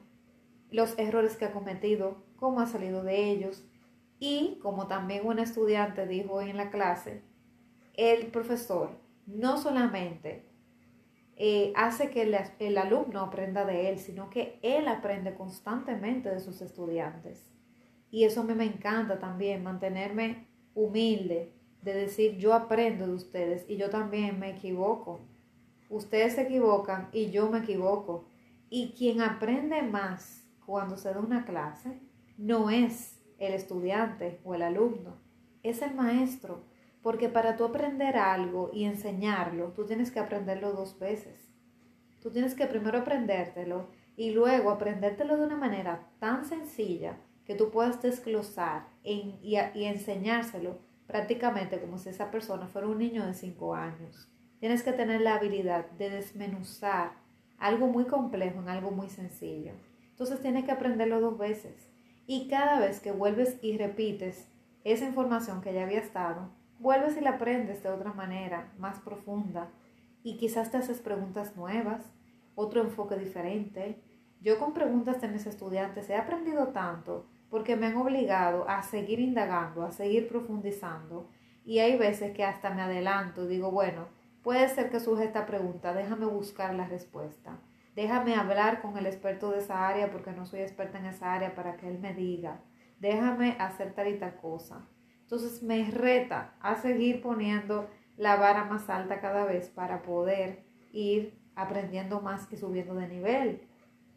los 0.70 0.98
errores 1.00 1.36
que 1.36 1.46
ha 1.46 1.52
cometido, 1.52 2.24
cómo 2.36 2.60
ha 2.60 2.68
salido 2.68 3.04
de 3.04 3.32
ellos. 3.32 3.64
Y 4.20 4.60
como 4.62 4.88
también 4.88 5.26
un 5.26 5.40
estudiante 5.40 6.06
dijo 6.06 6.42
en 6.42 6.56
la 6.58 6.70
clase, 6.70 7.24
el 7.96 8.28
profesor 8.28 8.92
no 9.26 9.58
solamente 9.58 10.46
eh, 11.38 11.74
hace 11.76 12.12
que 12.12 12.22
el, 12.22 12.38
el 12.60 12.78
alumno 12.78 13.22
aprenda 13.22 13.66
de 13.66 13.90
él, 13.90 13.98
sino 13.98 14.30
que 14.30 14.60
él 14.62 14.88
aprende 14.88 15.34
constantemente 15.34 16.30
de 16.30 16.40
sus 16.40 16.62
estudiantes. 16.62 17.50
Y 18.12 18.26
eso 18.26 18.42
a 18.42 18.44
mí 18.44 18.54
me 18.54 18.66
encanta 18.66 19.18
también, 19.18 19.64
mantenerme 19.64 20.46
humilde, 20.76 21.52
de 21.84 21.94
decir 21.94 22.38
yo 22.38 22.54
aprendo 22.54 23.08
de 23.08 23.14
ustedes 23.14 23.66
y 23.68 23.78
yo 23.78 23.90
también 23.90 24.40
me 24.40 24.52
equivoco. 24.52 25.20
Ustedes 25.90 26.34
se 26.34 26.44
equivocan 26.44 27.10
y 27.12 27.30
yo 27.30 27.50
me 27.50 27.60
equivoco. 27.60 28.26
Y 28.70 28.94
quien 28.98 29.22
aprende 29.22 29.82
más 29.84 30.48
cuando 30.66 30.98
se 30.98 31.14
da 31.14 31.20
una 31.20 31.46
clase 31.46 32.00
no 32.38 32.70
es 32.70 33.22
el 33.38 33.54
estudiante 33.54 34.40
o 34.44 34.56
el 34.56 34.62
alumno, 34.62 35.18
es 35.62 35.82
el 35.82 35.94
maestro. 35.94 36.64
Porque 37.02 37.28
para 37.28 37.58
tú 37.58 37.66
aprender 37.66 38.16
algo 38.16 38.72
y 38.74 38.86
enseñarlo, 38.86 39.74
tú 39.74 39.86
tienes 39.86 40.10
que 40.10 40.20
aprenderlo 40.20 40.72
dos 40.72 40.98
veces. 40.98 41.52
Tú 42.22 42.32
tienes 42.32 42.56
que 42.56 42.66
primero 42.66 43.00
aprendértelo 43.00 43.90
y 44.16 44.32
luego 44.32 44.72
aprendértelo 44.72 45.36
de 45.36 45.46
una 45.46 45.58
manera 45.58 46.08
tan 46.20 46.46
sencilla 46.46 47.18
que 47.46 47.56
tú 47.56 47.72
puedas 47.72 48.02
desglosar 48.02 48.88
y, 49.04 49.36
y 49.42 49.84
enseñárselo 49.84 50.80
prácticamente 51.08 51.80
como 51.80 51.98
si 51.98 52.10
esa 52.10 52.32
persona 52.32 52.68
fuera 52.68 52.88
un 52.88 52.98
niño 52.98 53.26
de 53.26 53.34
5 53.34 53.76
años. 53.76 54.30
Tienes 54.60 54.84
que 54.84 54.94
tener 54.94 55.22
la 55.22 55.36
habilidad 55.36 55.90
de 55.92 56.10
desmenuzar 56.10 57.14
algo 57.58 57.88
muy 57.88 58.06
complejo 58.06 58.60
en 58.60 58.70
algo 58.70 58.92
muy 58.92 59.10
sencillo. 59.10 59.74
Entonces 60.10 60.42
tienes 60.42 60.66
que 60.66 60.72
aprenderlo 60.72 61.20
dos 61.20 61.38
veces. 61.38 61.90
Y 62.28 62.48
cada 62.48 62.80
vez 62.80 63.00
que 63.00 63.12
vuelves 63.12 63.58
y 63.62 63.78
repites 63.78 64.48
esa 64.84 65.06
información 65.06 65.62
que 65.62 65.74
ya 65.74 65.84
había 65.84 66.00
estado, 66.00 66.50
vuelves 66.80 67.18
y 67.18 67.22
la 67.22 67.32
aprendes 67.32 67.84
de 67.84 67.90
otra 67.90 68.14
manera, 68.14 68.72
más 68.78 69.00
profunda. 69.00 69.70
Y 70.24 70.38
quizás 70.38 70.72
te 70.72 70.78
haces 70.78 71.02
preguntas 71.02 71.56
nuevas, 71.56 72.14
otro 72.56 72.82
enfoque 72.82 73.18
diferente. 73.18 74.02
Yo 74.42 74.60
con 74.60 74.74
preguntas 74.74 75.22
de 75.22 75.28
mis 75.28 75.46
estudiantes 75.46 76.10
he 76.10 76.16
aprendido 76.16 76.68
tanto 76.70 77.26
porque 77.54 77.76
me 77.76 77.86
han 77.86 77.98
obligado 77.98 78.68
a 78.68 78.82
seguir 78.82 79.20
indagando, 79.20 79.86
a 79.86 79.92
seguir 79.92 80.28
profundizando. 80.28 81.30
Y 81.64 81.78
hay 81.78 82.00
veces 82.00 82.34
que 82.34 82.44
hasta 82.44 82.72
me 82.72 82.82
adelanto, 82.82 83.46
digo, 83.46 83.70
bueno, 83.70 84.08
puede 84.42 84.68
ser 84.70 84.90
que 84.90 85.00
surja 85.00 85.24
esta 85.24 85.46
pregunta, 85.46 85.94
déjame 85.94 86.26
buscar 86.26 86.74
la 86.74 86.88
respuesta. 86.88 87.60
Déjame 87.96 88.34
hablar 88.34 88.82
con 88.82 88.98
el 88.98 89.06
experto 89.06 89.52
de 89.52 89.60
esa 89.60 89.88
área 89.88 90.10
porque 90.10 90.32
no 90.32 90.48
soy 90.48 90.62
experta 90.62 90.98
en 90.98 91.06
esa 91.06 91.32
área 91.32 91.54
para 91.54 91.78
que 91.78 91.88
él 91.88 92.00
me 92.00 92.16
diga. 92.16 92.60
Déjame 93.00 93.56
hacer 93.60 93.94
tal 93.94 94.08
y 94.08 94.18
tal 94.18 94.36
cosa. 94.38 94.88
Entonces 95.22 95.62
me 95.62 95.92
reta 95.92 96.56
a 96.60 96.74
seguir 96.74 97.22
poniendo 97.22 97.88
la 98.18 98.36
vara 98.36 98.64
más 98.64 98.90
alta 98.90 99.22
cada 99.22 99.46
vez 99.46 99.70
para 99.70 100.02
poder 100.02 100.64
ir 100.92 101.38
aprendiendo 101.54 102.20
más 102.20 102.52
y 102.52 102.58
subiendo 102.58 102.96
de 102.96 103.08
nivel. 103.08 103.68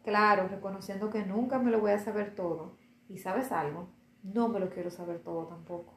Claro, 0.03 0.47
reconociendo 0.47 1.11
que 1.11 1.23
nunca 1.23 1.59
me 1.59 1.69
lo 1.69 1.81
voy 1.81 1.91
a 1.91 1.99
saber 1.99 2.33
todo, 2.33 2.75
y 3.09 3.17
sabes 3.17 3.51
algo, 3.51 3.87
no 4.23 4.47
me 4.47 4.59
lo 4.59 4.69
quiero 4.69 4.89
saber 4.89 5.19
todo 5.19 5.47
tampoco. 5.47 5.93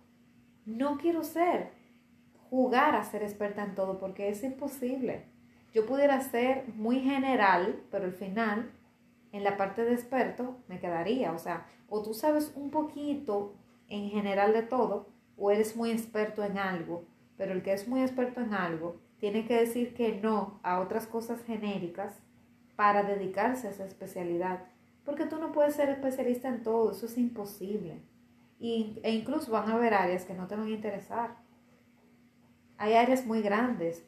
No 0.66 0.98
quiero 0.98 1.24
ser, 1.24 1.72
jugar 2.50 2.94
a 2.94 3.04
ser 3.04 3.22
experta 3.22 3.64
en 3.64 3.74
todo 3.74 3.98
porque 3.98 4.28
es 4.28 4.42
imposible. 4.44 5.24
Yo 5.72 5.86
pudiera 5.86 6.20
ser 6.20 6.68
muy 6.74 7.00
general, 7.00 7.82
pero 7.90 8.04
al 8.04 8.12
final, 8.12 8.70
en 9.32 9.44
la 9.44 9.56
parte 9.56 9.84
de 9.84 9.94
experto, 9.94 10.58
me 10.68 10.80
quedaría. 10.80 11.32
O 11.32 11.38
sea, 11.38 11.66
o 11.88 12.02
tú 12.02 12.14
sabes 12.14 12.52
un 12.56 12.70
poquito 12.70 13.54
en 13.88 14.10
general 14.10 14.52
de 14.52 14.62
todo, 14.62 15.08
o 15.36 15.50
eres 15.50 15.76
muy 15.76 15.90
experto 15.90 16.44
en 16.44 16.58
algo, 16.58 17.04
pero 17.36 17.52
el 17.52 17.62
que 17.62 17.72
es 17.72 17.88
muy 17.88 18.02
experto 18.02 18.40
en 18.40 18.54
algo 18.54 19.00
tiene 19.18 19.46
que 19.46 19.54
decir 19.54 19.94
que 19.94 20.20
no 20.20 20.60
a 20.62 20.80
otras 20.80 21.06
cosas 21.06 21.42
genéricas 21.42 22.14
para 22.76 23.02
dedicarse 23.02 23.68
a 23.68 23.70
esa 23.70 23.84
especialidad. 23.84 24.64
Porque 25.10 25.26
tú 25.26 25.40
no 25.40 25.50
puedes 25.50 25.74
ser 25.74 25.88
especialista 25.88 26.46
en 26.46 26.62
todo, 26.62 26.92
eso 26.92 27.06
es 27.06 27.18
imposible. 27.18 28.00
Y, 28.60 29.00
e 29.02 29.10
incluso 29.10 29.50
van 29.50 29.68
a 29.68 29.74
haber 29.74 29.92
áreas 29.92 30.24
que 30.24 30.34
no 30.34 30.46
te 30.46 30.54
van 30.54 30.68
a 30.68 30.70
interesar. 30.70 31.36
Hay 32.76 32.94
áreas 32.94 33.26
muy 33.26 33.42
grandes 33.42 34.04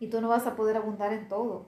y 0.00 0.08
tú 0.08 0.20
no 0.20 0.30
vas 0.30 0.48
a 0.48 0.56
poder 0.56 0.76
abundar 0.76 1.12
en 1.12 1.28
todo. 1.28 1.66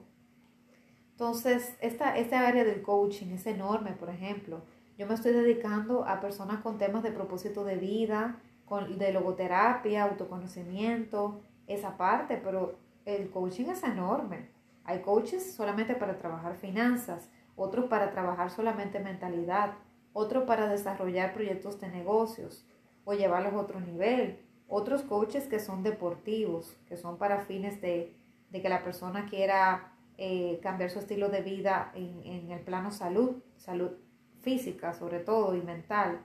Entonces, 1.11 1.77
esta, 1.79 2.17
esta 2.17 2.45
área 2.45 2.65
del 2.65 2.81
coaching 2.81 3.27
es 3.27 3.47
enorme, 3.47 3.93
por 3.93 4.09
ejemplo. 4.09 4.61
Yo 4.97 5.07
me 5.07 5.13
estoy 5.13 5.31
dedicando 5.31 6.05
a 6.05 6.19
personas 6.19 6.59
con 6.59 6.77
temas 6.77 7.03
de 7.03 7.13
propósito 7.13 7.63
de 7.63 7.77
vida, 7.77 8.41
con, 8.65 8.97
de 8.97 9.13
logoterapia, 9.13 10.03
autoconocimiento, 10.03 11.39
esa 11.65 11.95
parte, 11.95 12.35
pero 12.43 12.75
el 13.05 13.29
coaching 13.29 13.67
es 13.67 13.81
enorme. 13.83 14.49
Hay 14.83 14.99
coaches 14.99 15.53
solamente 15.53 15.95
para 15.95 16.17
trabajar 16.17 16.57
finanzas, 16.57 17.29
otros 17.61 17.85
para 17.85 18.09
trabajar 18.09 18.49
solamente 18.49 18.99
mentalidad, 18.99 19.73
otros 20.13 20.45
para 20.45 20.67
desarrollar 20.67 21.33
proyectos 21.33 21.79
de 21.79 21.89
negocios 21.89 22.65
o 23.05 23.13
llevarlos 23.13 23.53
a 23.53 23.59
otro 23.59 23.79
nivel, 23.79 24.39
otros 24.67 25.03
coaches 25.03 25.45
que 25.45 25.59
son 25.59 25.83
deportivos, 25.83 26.75
que 26.87 26.97
son 26.97 27.17
para 27.17 27.41
fines 27.41 27.79
de, 27.81 28.15
que 28.51 28.69
la 28.69 28.83
persona 28.83 29.27
quiera 29.27 29.93
eh, 30.17 30.59
cambiar 30.63 30.89
su 30.89 30.99
estilo 30.99 31.29
de 31.29 31.41
vida 31.41 31.91
en, 31.93 32.23
en 32.25 32.51
el 32.51 32.61
plano 32.61 32.89
salud, 32.91 33.43
salud 33.57 33.91
física 34.41 34.93
sobre 34.93 35.19
todo 35.19 35.55
y 35.55 35.61
mental. 35.61 36.19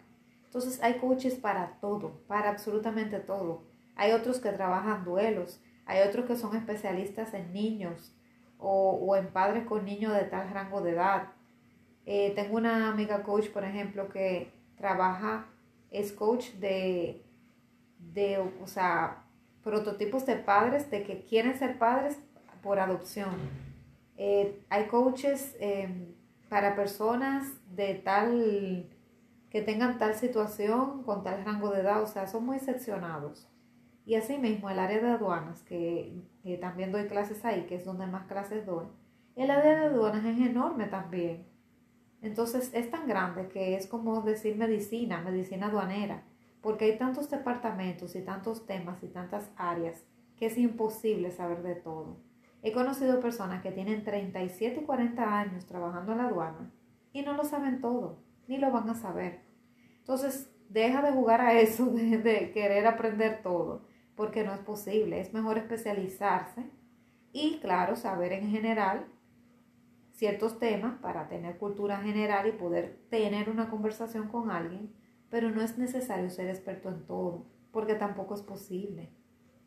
Entonces 0.46 0.82
hay 0.82 0.94
coaches 0.94 1.34
para 1.34 1.78
todo, 1.80 2.22
para 2.26 2.48
absolutamente 2.48 3.18
todo. 3.18 3.64
Hay 3.94 4.12
otros 4.12 4.40
que 4.40 4.52
trabajan 4.52 5.04
duelos, 5.04 5.60
hay 5.84 6.06
otros 6.08 6.24
que 6.24 6.36
son 6.36 6.56
especialistas 6.56 7.34
en 7.34 7.52
niños, 7.52 8.15
o, 8.58 9.16
en 9.16 9.28
padres 9.28 9.66
con 9.66 9.84
niños 9.84 10.14
de 10.14 10.24
tal 10.24 10.50
rango 10.50 10.80
de 10.80 10.92
edad. 10.92 11.28
Eh, 12.06 12.32
tengo 12.34 12.56
una 12.56 12.88
amiga 12.90 13.22
coach, 13.22 13.48
por 13.50 13.64
ejemplo, 13.64 14.08
que 14.08 14.52
trabaja, 14.76 15.46
es 15.90 16.12
coach 16.12 16.50
de, 16.52 17.22
de, 17.98 18.38
o 18.38 18.66
sea, 18.66 19.24
prototipos 19.62 20.24
de 20.26 20.36
padres, 20.36 20.90
de 20.90 21.02
que 21.02 21.24
quieren 21.24 21.58
ser 21.58 21.78
padres 21.78 22.18
por 22.62 22.78
adopción. 22.78 23.34
Eh, 24.16 24.62
hay 24.68 24.86
coaches 24.86 25.56
em, 25.60 26.14
para 26.48 26.76
personas 26.76 27.52
de 27.74 27.94
tal, 27.94 28.88
que 29.50 29.62
tengan 29.62 29.98
tal 29.98 30.14
situación, 30.14 31.02
con 31.02 31.22
tal 31.22 31.44
rango 31.44 31.70
de 31.70 31.80
edad, 31.80 32.02
o 32.02 32.06
sea, 32.06 32.26
son 32.26 32.46
muy 32.46 32.58
seccionados. 32.60 33.48
Y 34.06 34.14
asimismo, 34.14 34.70
el 34.70 34.78
área 34.78 35.00
de 35.00 35.10
aduanas, 35.10 35.62
que, 35.62 36.22
también 36.60 36.92
doy 36.92 37.08
clases 37.08 37.44
ahí, 37.44 37.66
que 37.66 37.74
es 37.74 37.84
donde 37.84 38.06
más 38.06 38.26
clases 38.26 38.64
doy, 38.64 38.86
el 39.34 39.50
área 39.50 39.80
de 39.80 39.86
aduanas 39.86 40.24
es 40.24 40.38
enorme 40.38 40.86
también. 40.86 41.44
Entonces 42.22 42.70
es 42.72 42.88
tan 42.88 43.08
grande 43.08 43.48
que 43.48 43.74
es 43.74 43.88
como 43.88 44.22
decir 44.22 44.56
medicina, 44.56 45.20
medicina 45.20 45.66
aduanera, 45.66 46.22
porque 46.62 46.84
hay 46.84 46.98
tantos 46.98 47.28
departamentos 47.28 48.14
y 48.14 48.22
tantos 48.22 48.64
temas 48.64 49.02
y 49.02 49.08
tantas 49.08 49.50
áreas 49.56 50.04
que 50.36 50.46
es 50.46 50.56
imposible 50.56 51.32
saber 51.32 51.62
de 51.62 51.74
todo. 51.74 52.16
He 52.62 52.72
conocido 52.72 53.20
personas 53.20 53.60
que 53.60 53.72
tienen 53.72 54.04
37 54.04 54.80
y 54.80 54.84
40 54.84 55.38
años 55.38 55.66
trabajando 55.66 56.12
en 56.12 56.18
la 56.18 56.28
aduana 56.28 56.70
y 57.12 57.22
no 57.22 57.34
lo 57.34 57.44
saben 57.44 57.80
todo, 57.80 58.18
ni 58.46 58.56
lo 58.58 58.70
van 58.70 58.88
a 58.88 58.94
saber. 58.94 59.40
Entonces, 59.98 60.50
deja 60.68 61.02
de 61.02 61.12
jugar 61.12 61.40
a 61.40 61.58
eso 61.58 61.86
de 61.86 62.52
querer 62.52 62.86
aprender 62.86 63.42
todo, 63.42 63.82
porque 64.16 64.42
no 64.42 64.54
es 64.54 64.60
posible. 64.60 65.20
Es 65.20 65.32
mejor 65.32 65.58
especializarse 65.58 66.64
y, 67.32 67.58
claro, 67.60 67.96
saber 67.96 68.32
en 68.32 68.50
general 68.50 69.06
ciertos 70.12 70.58
temas 70.58 70.98
para 70.98 71.28
tener 71.28 71.58
cultura 71.58 71.98
general 71.98 72.48
y 72.48 72.52
poder 72.52 72.98
tener 73.10 73.50
una 73.50 73.68
conversación 73.68 74.28
con 74.28 74.50
alguien, 74.50 74.92
pero 75.28 75.50
no 75.50 75.60
es 75.60 75.76
necesario 75.76 76.30
ser 76.30 76.48
experto 76.48 76.88
en 76.88 77.06
todo, 77.06 77.46
porque 77.70 77.94
tampoco 77.94 78.34
es 78.34 78.42
posible. 78.42 79.10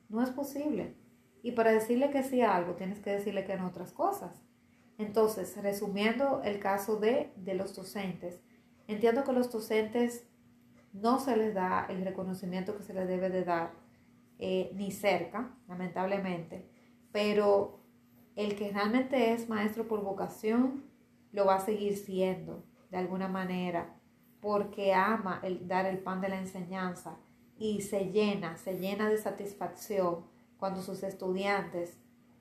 No 0.09 0.23
es 0.23 0.31
posible. 0.31 0.95
Y 1.43 1.51
para 1.51 1.71
decirle 1.71 2.09
que 2.09 2.23
sí 2.23 2.41
a 2.41 2.55
algo, 2.55 2.73
tienes 2.73 2.99
que 2.99 3.11
decirle 3.11 3.45
que 3.45 3.55
no 3.55 3.67
otras 3.67 3.93
cosas. 3.93 4.41
Entonces, 4.97 5.55
resumiendo 5.61 6.41
el 6.43 6.59
caso 6.59 6.97
de, 6.97 7.31
de 7.37 7.53
los 7.53 7.75
docentes, 7.75 8.41
entiendo 8.87 9.23
que 9.23 9.31
los 9.31 9.51
docentes 9.51 10.27
no 10.91 11.19
se 11.19 11.37
les 11.37 11.53
da 11.53 11.85
el 11.89 12.03
reconocimiento 12.03 12.75
que 12.75 12.83
se 12.83 12.93
les 12.93 13.07
debe 13.07 13.29
de 13.29 13.43
dar, 13.43 13.71
eh, 14.39 14.71
ni 14.73 14.91
cerca, 14.91 15.53
lamentablemente, 15.67 16.65
pero 17.11 17.79
el 18.35 18.55
que 18.55 18.71
realmente 18.71 19.33
es 19.33 19.49
maestro 19.49 19.87
por 19.87 20.01
vocación, 20.01 20.85
lo 21.31 21.45
va 21.45 21.55
a 21.55 21.59
seguir 21.59 21.97
siendo 21.97 22.63
de 22.89 22.97
alguna 22.97 23.27
manera, 23.27 23.93
porque 24.39 24.93
ama 24.93 25.41
el, 25.43 25.67
dar 25.67 25.85
el 25.85 25.99
pan 25.99 26.21
de 26.21 26.29
la 26.29 26.39
enseñanza 26.39 27.17
y 27.57 27.81
se 27.81 28.11
llena, 28.11 28.57
se 28.57 28.79
llena 28.79 29.09
de 29.09 29.17
satisfacción 29.17 30.23
cuando 30.57 30.81
sus 30.81 31.03
estudiantes 31.03 31.97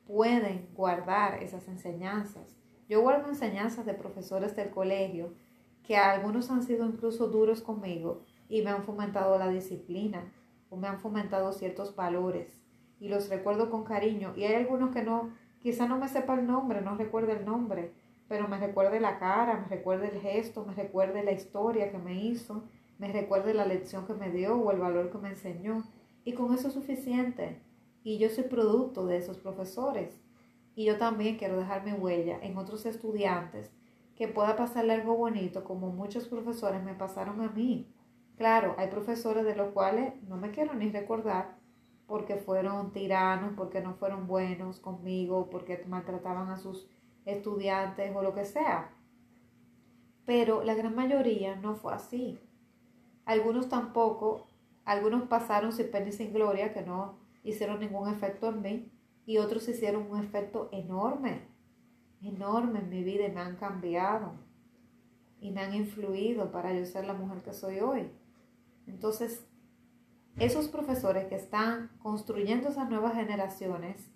pueden 0.07 0.69
guardar 0.75 1.43
esas 1.43 1.67
enseñanzas. 1.69 2.57
Yo 2.89 3.03
guardo 3.03 3.29
enseñanzas 3.29 3.85
de 3.85 3.95
profesores 3.95 4.55
del 4.55 4.71
colegio 4.71 5.35
que 5.83 5.97
algunos 5.97 6.51
han 6.51 6.63
sido 6.63 6.87
incluso 6.87 7.29
duros 7.29 7.61
conmigo 7.61 8.23
y 8.49 8.63
me 8.63 8.71
han 8.71 8.85
fomentado 8.85 9.39
la 9.39 9.49
disciplina 9.49 10.33
o 10.71 10.77
me 10.77 10.89
han 10.89 11.01
fomentado 11.01 11.53
ciertos 11.53 11.97
valores 11.97 12.61
y 13.01 13.09
los 13.09 13.29
recuerdo 13.29 13.71
con 13.71 13.85
cariño 13.85 14.33
y 14.37 14.45
hay 14.45 14.55
algunos 14.55 14.91
que 14.91 15.03
no 15.03 15.31
Quizá 15.61 15.89
no 15.89 15.99
me 15.99 16.09
sepa 16.09 16.35
el 16.35 16.47
nombre, 16.47 16.81
no 16.81 16.97
recuerde 16.97 17.33
el 17.33 17.45
nombre, 17.45 17.93
pero 18.29 18.47
me 18.47 18.59
recuerde 18.59 19.01
la 19.01 19.19
cara, 19.19 19.59
me 19.59 19.67
recuerde 19.67 20.09
el 20.09 20.21
gesto, 20.21 20.65
me 20.65 20.75
recuerde 20.75 21.25
la 21.25 21.33
historia 21.33 21.91
que 21.91 21.99
me 21.99 22.15
hizo, 22.15 22.65
me 22.99 23.11
recuerde 23.13 23.55
la 23.55 23.67
lección 23.67 24.07
que 24.07 24.15
me 24.15 24.31
dio 24.31 24.57
o 24.57 24.71
el 24.71 24.79
valor 24.79 25.11
que 25.11 25.19
me 25.19 25.31
enseñó. 25.31 25.85
Y 26.25 26.35
con 26.35 26.55
eso 26.55 26.69
es 26.69 26.75
suficiente. 26.75 27.61
Y 28.05 28.19
yo 28.19 28.29
soy 28.29 28.45
producto 28.45 29.07
de 29.07 29.17
esos 29.17 29.39
profesores. 29.39 30.21
Y 30.77 30.85
yo 30.85 30.97
también 30.97 31.39
quiero 31.39 31.59
dejar 31.59 31.85
mi 31.85 31.93
huella 31.93 32.39
en 32.41 32.57
otros 32.57 32.87
estudiantes 32.87 33.73
que 34.15 34.29
pueda 34.29 34.57
pasarle 34.57 34.95
algo 34.95 35.17
bonito 35.17 35.65
como 35.65 35.91
muchos 35.91 36.29
profesores 36.29 36.83
me 36.83 36.95
pasaron 36.95 37.41
a 37.41 37.49
mí. 37.51 37.89
Claro, 38.39 38.77
hay 38.79 38.87
profesores 38.87 39.45
de 39.45 39.57
los 39.57 39.73
cuales 39.73 40.15
no 40.29 40.37
me 40.37 40.53
quiero 40.53 40.73
ni 40.75 40.91
recordar, 40.91 41.59
porque 42.07 42.37
fueron 42.37 42.93
tiranos, 42.93 43.55
porque 43.57 43.81
no 43.81 43.95
fueron 43.95 44.29
buenos 44.29 44.79
conmigo, 44.79 45.51
porque 45.51 45.85
maltrataban 45.89 46.49
a 46.49 46.57
sus 46.57 46.89
estudiantes 47.27 48.15
o 48.15 48.23
lo 48.23 48.35
que 48.35 48.45
sea. 48.45 48.95
Pero 50.25 50.63
la 50.63 50.75
gran 50.75 50.95
mayoría 50.95 51.57
no 51.57 51.75
fue 51.75 51.93
así. 51.93 52.39
Algunos 53.25 53.69
tampoco, 53.69 54.47
algunos 54.85 55.25
pasaron 55.25 55.73
sin 55.73 55.91
pena 55.91 56.09
y 56.09 56.13
sin 56.13 56.33
gloria, 56.33 56.73
que 56.73 56.83
no 56.83 57.19
hicieron 57.43 57.81
ningún 57.81 58.09
efecto 58.09 58.51
en 58.51 58.63
mí, 58.63 58.93
y 59.27 59.39
otros 59.39 59.69
hicieron 59.69 60.09
un 60.13 60.21
efecto 60.21 60.69
enorme, 60.71 61.41
enorme 62.23 62.79
en 62.79 62.89
mi 62.89 63.03
vida 63.03 63.27
y 63.27 63.33
me 63.33 63.41
han 63.41 63.57
cambiado 63.57 64.33
y 65.41 65.51
me 65.51 65.61
han 65.61 65.75
influido 65.75 66.51
para 66.51 66.73
yo 66.73 66.85
ser 66.85 67.05
la 67.05 67.15
mujer 67.15 67.43
que 67.43 67.53
soy 67.53 67.81
hoy. 67.81 68.11
Entonces, 68.89 69.47
esos 70.39 70.69
profesores 70.69 71.27
que 71.27 71.37
están 71.37 71.91
construyendo 71.99 72.69
esas 72.69 72.89
nuevas 72.89 73.15
generaciones, 73.15 74.11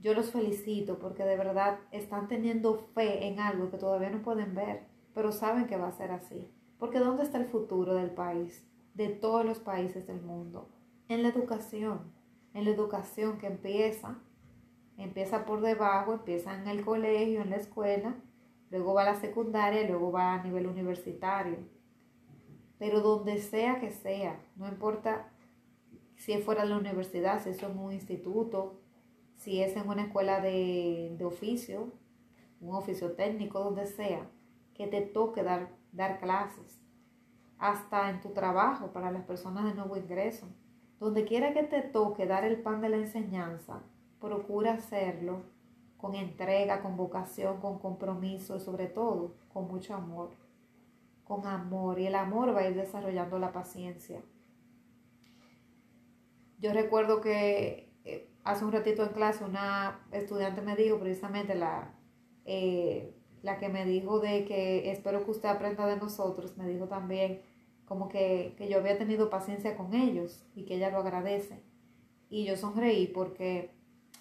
yo 0.00 0.14
los 0.14 0.30
felicito 0.30 0.98
porque 0.98 1.24
de 1.24 1.36
verdad 1.36 1.78
están 1.92 2.26
teniendo 2.26 2.76
fe 2.94 3.28
en 3.28 3.38
algo 3.38 3.70
que 3.70 3.78
todavía 3.78 4.10
no 4.10 4.22
pueden 4.22 4.54
ver, 4.54 4.86
pero 5.14 5.30
saben 5.30 5.66
que 5.66 5.76
va 5.76 5.88
a 5.88 5.92
ser 5.92 6.10
así. 6.10 6.50
Porque 6.78 6.98
¿dónde 6.98 7.22
está 7.22 7.38
el 7.38 7.46
futuro 7.46 7.94
del 7.94 8.10
país? 8.10 8.66
De 8.94 9.08
todos 9.08 9.44
los 9.44 9.60
países 9.60 10.06
del 10.06 10.20
mundo. 10.20 10.68
En 11.08 11.22
la 11.22 11.28
educación. 11.28 12.12
En 12.54 12.64
la 12.64 12.70
educación 12.70 13.38
que 13.38 13.46
empieza, 13.46 14.18
empieza 14.96 15.44
por 15.44 15.60
debajo, 15.60 16.14
empieza 16.14 16.54
en 16.54 16.66
el 16.68 16.84
colegio, 16.84 17.40
en 17.40 17.50
la 17.50 17.56
escuela, 17.56 18.16
luego 18.70 18.94
va 18.94 19.02
a 19.02 19.12
la 19.12 19.14
secundaria 19.14 19.88
luego 19.88 20.12
va 20.12 20.34
a 20.34 20.42
nivel 20.42 20.66
universitario. 20.66 21.58
Pero 22.82 23.00
donde 23.00 23.38
sea 23.38 23.78
que 23.78 23.92
sea, 23.92 24.40
no 24.56 24.66
importa 24.66 25.28
si 26.16 26.32
es 26.32 26.44
fuera 26.44 26.64
de 26.64 26.70
la 26.70 26.78
universidad, 26.78 27.40
si 27.40 27.50
es 27.50 27.62
en 27.62 27.78
un 27.78 27.92
instituto, 27.92 28.80
si 29.36 29.62
es 29.62 29.76
en 29.76 29.88
una 29.88 30.02
escuela 30.02 30.40
de, 30.40 31.16
oficio, 31.24 31.92
un 32.60 32.74
oficio 32.74 33.12
técnico, 33.12 33.60
donde 33.60 33.86
sea, 33.86 34.28
que 34.74 34.88
te 34.88 35.00
toque 35.00 35.44
dar, 35.44 35.68
dar 35.92 36.18
clases, 36.18 36.80
hasta 37.56 38.10
en 38.10 38.20
tu 38.20 38.30
trabajo 38.30 38.88
para 38.88 39.12
las 39.12 39.22
personas 39.22 39.64
de 39.64 39.74
nuevo 39.74 39.96
ingreso. 39.96 40.48
Donde 40.98 41.24
quiera 41.24 41.54
que 41.54 41.62
te 41.62 41.82
toque 41.82 42.26
dar 42.26 42.42
el 42.42 42.62
pan 42.62 42.80
de 42.80 42.88
la 42.88 42.96
enseñanza, 42.96 43.84
procura 44.18 44.72
hacerlo 44.72 45.42
con 45.98 46.16
entrega, 46.16 46.82
con 46.82 46.96
vocación, 46.96 47.60
con 47.60 47.78
compromiso 47.78 48.56
y 48.56 48.60
sobre 48.60 48.88
todo 48.88 49.36
con 49.52 49.68
mucho 49.68 49.94
amor. 49.94 50.41
Con 51.32 51.46
amor. 51.46 51.98
Y 51.98 52.06
el 52.06 52.14
amor 52.14 52.54
va 52.54 52.60
a 52.60 52.68
ir 52.68 52.76
desarrollando 52.76 53.38
la 53.38 53.52
paciencia. 53.52 54.20
Yo 56.58 56.74
recuerdo 56.74 57.22
que 57.22 57.90
eh, 58.04 58.28
hace 58.44 58.66
un 58.66 58.72
ratito 58.72 59.02
en 59.02 59.14
clase 59.14 59.42
una 59.42 60.06
estudiante 60.12 60.60
me 60.60 60.76
dijo, 60.76 60.98
precisamente 60.98 61.54
la, 61.54 61.94
eh, 62.44 63.14
la 63.40 63.56
que 63.56 63.70
me 63.70 63.86
dijo 63.86 64.20
de 64.20 64.44
que 64.44 64.90
espero 64.90 65.24
que 65.24 65.30
usted 65.30 65.48
aprenda 65.48 65.86
de 65.86 65.96
nosotros, 65.96 66.58
me 66.58 66.68
dijo 66.68 66.86
también 66.86 67.40
como 67.86 68.10
que, 68.10 68.54
que 68.58 68.68
yo 68.68 68.76
había 68.76 68.98
tenido 68.98 69.30
paciencia 69.30 69.74
con 69.74 69.94
ellos 69.94 70.44
y 70.54 70.66
que 70.66 70.74
ella 70.74 70.90
lo 70.90 70.98
agradece. 70.98 71.62
Y 72.28 72.44
yo 72.44 72.58
sonreí 72.58 73.06
porque 73.06 73.70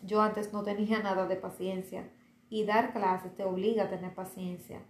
yo 0.01 0.21
antes 0.21 0.53
no 0.53 0.63
tenía 0.63 0.99
nada 1.03 1.27
de 1.27 1.35
paciencia 1.35 2.09
y 2.49 2.63
dar 2.63 2.93
clases 2.93 3.35
te 3.35 3.43
obliga 3.43 3.83
a 3.83 3.89
tener 3.89 4.15
paciencia. 4.15 4.81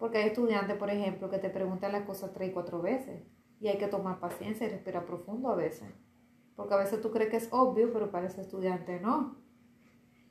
Porque 0.00 0.18
hay 0.18 0.28
estudiantes, 0.30 0.76
por 0.76 0.90
ejemplo, 0.90 1.30
que 1.30 1.38
te 1.38 1.50
preguntan 1.50 1.92
las 1.92 2.02
cosas 2.02 2.32
tres 2.32 2.50
y 2.50 2.52
cuatro 2.52 2.82
veces 2.82 3.22
y 3.60 3.68
hay 3.68 3.78
que 3.78 3.86
tomar 3.86 4.18
paciencia 4.18 4.66
y 4.66 4.70
respirar 4.70 5.06
profundo 5.06 5.50
a 5.50 5.54
veces 5.54 5.92
porque 6.60 6.74
a 6.74 6.76
veces 6.76 7.00
tú 7.00 7.10
crees 7.10 7.30
que 7.30 7.38
es 7.38 7.48
obvio, 7.52 7.90
pero 7.90 8.10
para 8.10 8.26
ese 8.26 8.42
estudiante 8.42 9.00
no. 9.00 9.34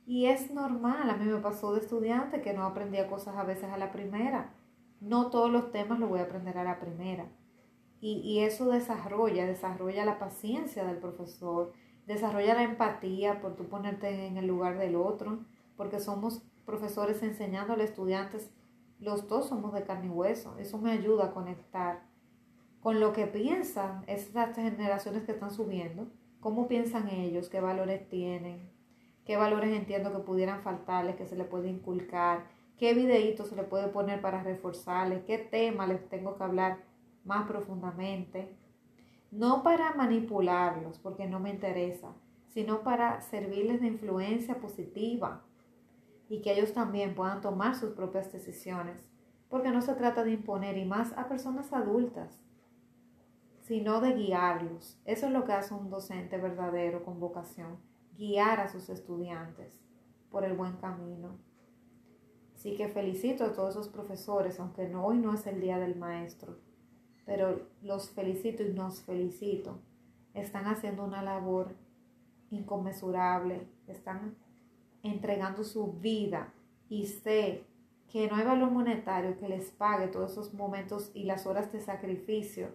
Y 0.06 0.26
es 0.26 0.52
normal, 0.52 1.10
a 1.10 1.16
mí 1.16 1.24
me 1.24 1.40
pasó 1.40 1.72
de 1.72 1.80
estudiante 1.80 2.40
que 2.40 2.52
no 2.52 2.64
aprendía 2.64 3.08
cosas 3.08 3.36
a 3.36 3.42
veces 3.42 3.64
a 3.64 3.76
la 3.76 3.90
primera. 3.90 4.54
No 5.00 5.28
todos 5.30 5.50
los 5.50 5.72
temas 5.72 5.98
los 5.98 6.08
voy 6.08 6.20
a 6.20 6.26
aprender 6.26 6.56
a 6.56 6.62
la 6.62 6.78
primera. 6.78 7.26
Y, 8.00 8.20
y 8.20 8.44
eso 8.44 8.70
desarrolla, 8.70 9.44
desarrolla 9.44 10.04
la 10.04 10.20
paciencia 10.20 10.84
del 10.84 10.98
profesor, 10.98 11.72
desarrolla 12.06 12.54
la 12.54 12.62
empatía 12.62 13.40
por 13.40 13.56
tú 13.56 13.68
ponerte 13.68 14.28
en 14.28 14.36
el 14.36 14.46
lugar 14.46 14.78
del 14.78 14.94
otro, 14.94 15.40
porque 15.76 15.98
somos 15.98 16.44
profesores 16.64 17.24
enseñando 17.24 17.72
a 17.72 17.82
estudiantes, 17.82 18.52
los 19.00 19.28
dos 19.28 19.48
somos 19.48 19.72
de 19.72 19.82
carne 19.82 20.06
y 20.06 20.10
hueso, 20.10 20.56
eso 20.58 20.78
me 20.78 20.92
ayuda 20.92 21.26
a 21.26 21.32
conectar 21.32 22.02
con 22.80 23.00
lo 23.00 23.12
que 23.12 23.26
piensan 23.26 24.04
esas 24.06 24.54
generaciones 24.54 25.24
que 25.24 25.32
están 25.32 25.50
subiendo 25.50 26.08
¿Cómo 26.40 26.68
piensan 26.68 27.08
ellos? 27.08 27.50
¿Qué 27.50 27.60
valores 27.60 28.08
tienen? 28.08 28.70
¿Qué 29.26 29.36
valores 29.36 29.76
entiendo 29.76 30.10
que 30.10 30.20
pudieran 30.20 30.62
faltarles, 30.62 31.16
que 31.16 31.26
se 31.26 31.36
les 31.36 31.46
puede 31.46 31.68
inculcar? 31.68 32.46
¿Qué 32.78 32.94
videitos 32.94 33.48
se 33.48 33.56
les 33.56 33.66
puede 33.66 33.88
poner 33.88 34.22
para 34.22 34.42
reforzarles? 34.42 35.22
¿Qué 35.24 35.36
tema 35.36 35.86
les 35.86 36.08
tengo 36.08 36.38
que 36.38 36.44
hablar 36.44 36.78
más 37.26 37.46
profundamente? 37.46 38.56
No 39.30 39.62
para 39.62 39.92
manipularlos, 39.92 40.98
porque 40.98 41.26
no 41.26 41.40
me 41.40 41.50
interesa, 41.50 42.14
sino 42.48 42.82
para 42.82 43.20
servirles 43.20 43.82
de 43.82 43.88
influencia 43.88 44.58
positiva 44.58 45.44
y 46.30 46.40
que 46.40 46.54
ellos 46.54 46.72
también 46.72 47.14
puedan 47.14 47.42
tomar 47.42 47.74
sus 47.74 47.90
propias 47.90 48.32
decisiones, 48.32 49.06
porque 49.50 49.70
no 49.70 49.82
se 49.82 49.94
trata 49.94 50.24
de 50.24 50.32
imponer 50.32 50.78
y 50.78 50.86
más 50.86 51.12
a 51.18 51.28
personas 51.28 51.74
adultas 51.74 52.40
sino 53.70 54.00
de 54.00 54.14
guiarlos. 54.14 54.98
Eso 55.04 55.26
es 55.26 55.32
lo 55.32 55.44
que 55.44 55.52
hace 55.52 55.74
un 55.74 55.90
docente 55.90 56.38
verdadero 56.38 57.04
con 57.04 57.20
vocación, 57.20 57.78
guiar 58.18 58.58
a 58.58 58.68
sus 58.68 58.88
estudiantes 58.88 59.78
por 60.28 60.42
el 60.42 60.56
buen 60.56 60.72
camino. 60.78 61.38
Así 62.56 62.74
que 62.74 62.88
felicito 62.88 63.44
a 63.44 63.52
todos 63.52 63.76
esos 63.76 63.88
profesores, 63.88 64.58
aunque 64.58 64.92
hoy 64.96 65.18
no 65.18 65.32
es 65.32 65.46
el 65.46 65.60
día 65.60 65.78
del 65.78 65.94
maestro, 65.94 66.58
pero 67.24 67.68
los 67.80 68.10
felicito 68.10 68.64
y 68.64 68.72
nos 68.72 69.02
felicito. 69.02 69.78
Están 70.34 70.66
haciendo 70.66 71.04
una 71.04 71.22
labor 71.22 71.76
inconmensurable, 72.50 73.68
están 73.86 74.34
entregando 75.02 75.64
su 75.64 75.92
vida 75.92 76.52
y 76.88 77.06
sé 77.06 77.64
que 78.10 78.28
no 78.28 78.36
hay 78.36 78.44
valor 78.44 78.70
monetario 78.70 79.38
que 79.38 79.48
les 79.48 79.70
pague 79.70 80.08
todos 80.08 80.32
esos 80.32 80.52
momentos 80.52 81.10
y 81.14 81.24
las 81.24 81.46
horas 81.46 81.72
de 81.72 81.80
sacrificio 81.80 82.68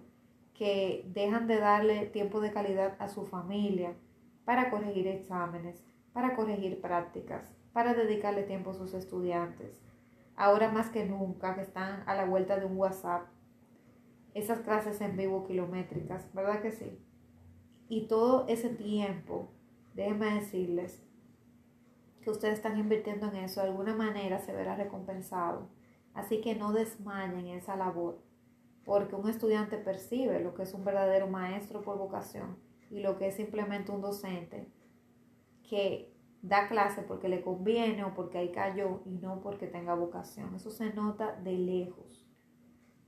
que 0.53 1.05
dejan 1.13 1.47
de 1.47 1.57
darle 1.59 2.05
tiempo 2.05 2.39
de 2.39 2.51
calidad 2.51 2.95
a 2.99 3.09
su 3.09 3.25
familia 3.25 3.93
para 4.45 4.69
corregir 4.69 5.07
exámenes, 5.07 5.83
para 6.13 6.35
corregir 6.35 6.79
prácticas, 6.79 7.53
para 7.73 7.93
dedicarle 7.93 8.43
tiempo 8.43 8.71
a 8.71 8.75
sus 8.75 8.93
estudiantes. 8.93 9.81
Ahora 10.37 10.71
más 10.71 10.89
que 10.89 11.05
nunca 11.05 11.55
que 11.55 11.61
están 11.61 12.03
a 12.07 12.15
la 12.15 12.25
vuelta 12.25 12.57
de 12.57 12.65
un 12.65 12.77
WhatsApp, 12.77 13.27
esas 14.33 14.59
clases 14.59 15.01
en 15.01 15.17
vivo 15.17 15.45
kilométricas, 15.45 16.33
¿verdad 16.33 16.61
que 16.61 16.71
sí? 16.71 16.97
Y 17.89 18.07
todo 18.07 18.45
ese 18.47 18.69
tiempo, 18.69 19.49
déjenme 19.93 20.35
decirles, 20.35 21.03
que 22.25 22.31
ustedes 22.31 22.55
están 22.55 22.77
invirtiendo 22.77 23.27
en 23.27 23.35
eso, 23.35 23.61
de 23.61 23.67
alguna 23.67 23.95
manera 23.95 24.39
se 24.39 24.51
verá 24.51 24.75
recompensado. 24.75 25.69
Así 26.15 26.41
que 26.41 26.55
no 26.55 26.73
desmayen 26.73 27.45
esa 27.47 27.75
labor, 27.75 28.19
porque 28.83 29.15
un 29.15 29.29
estudiante 29.29 29.77
percibe 29.77 30.39
lo 30.39 30.55
que 30.55 30.63
es 30.63 30.73
un 30.73 30.83
verdadero 30.83 31.27
maestro 31.27 31.83
por 31.83 31.99
vocación 31.99 32.57
y 32.89 33.01
lo 33.01 33.17
que 33.17 33.27
es 33.27 33.35
simplemente 33.35 33.91
un 33.91 34.01
docente 34.01 34.67
que 35.69 36.11
da 36.41 36.67
clase 36.67 37.03
porque 37.03 37.29
le 37.29 37.43
conviene 37.43 38.03
o 38.03 38.15
porque 38.15 38.39
ahí 38.39 38.51
cayó 38.51 39.01
y 39.05 39.11
no 39.11 39.41
porque 39.41 39.67
tenga 39.67 39.93
vocación. 39.93 40.55
Eso 40.55 40.71
se 40.71 40.93
nota 40.93 41.33
de 41.43 41.53
lejos. 41.53 42.27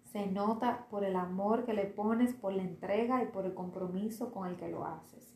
Se 0.04 0.28
nota 0.28 0.88
por 0.90 1.04
el 1.04 1.16
amor 1.16 1.66
que 1.66 1.74
le 1.74 1.86
pones, 1.86 2.36
por 2.36 2.54
la 2.54 2.64
entrega 2.64 3.24
y 3.24 3.28
por 3.28 3.46
el 3.46 3.56
compromiso 3.56 4.32
con 4.32 4.48
el 4.48 4.58
que 4.58 4.70
lo 4.70 4.86
haces. 4.86 5.36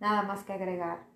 Nada 0.00 0.22
más 0.22 0.42
que 0.44 0.54
agregar. 0.54 1.15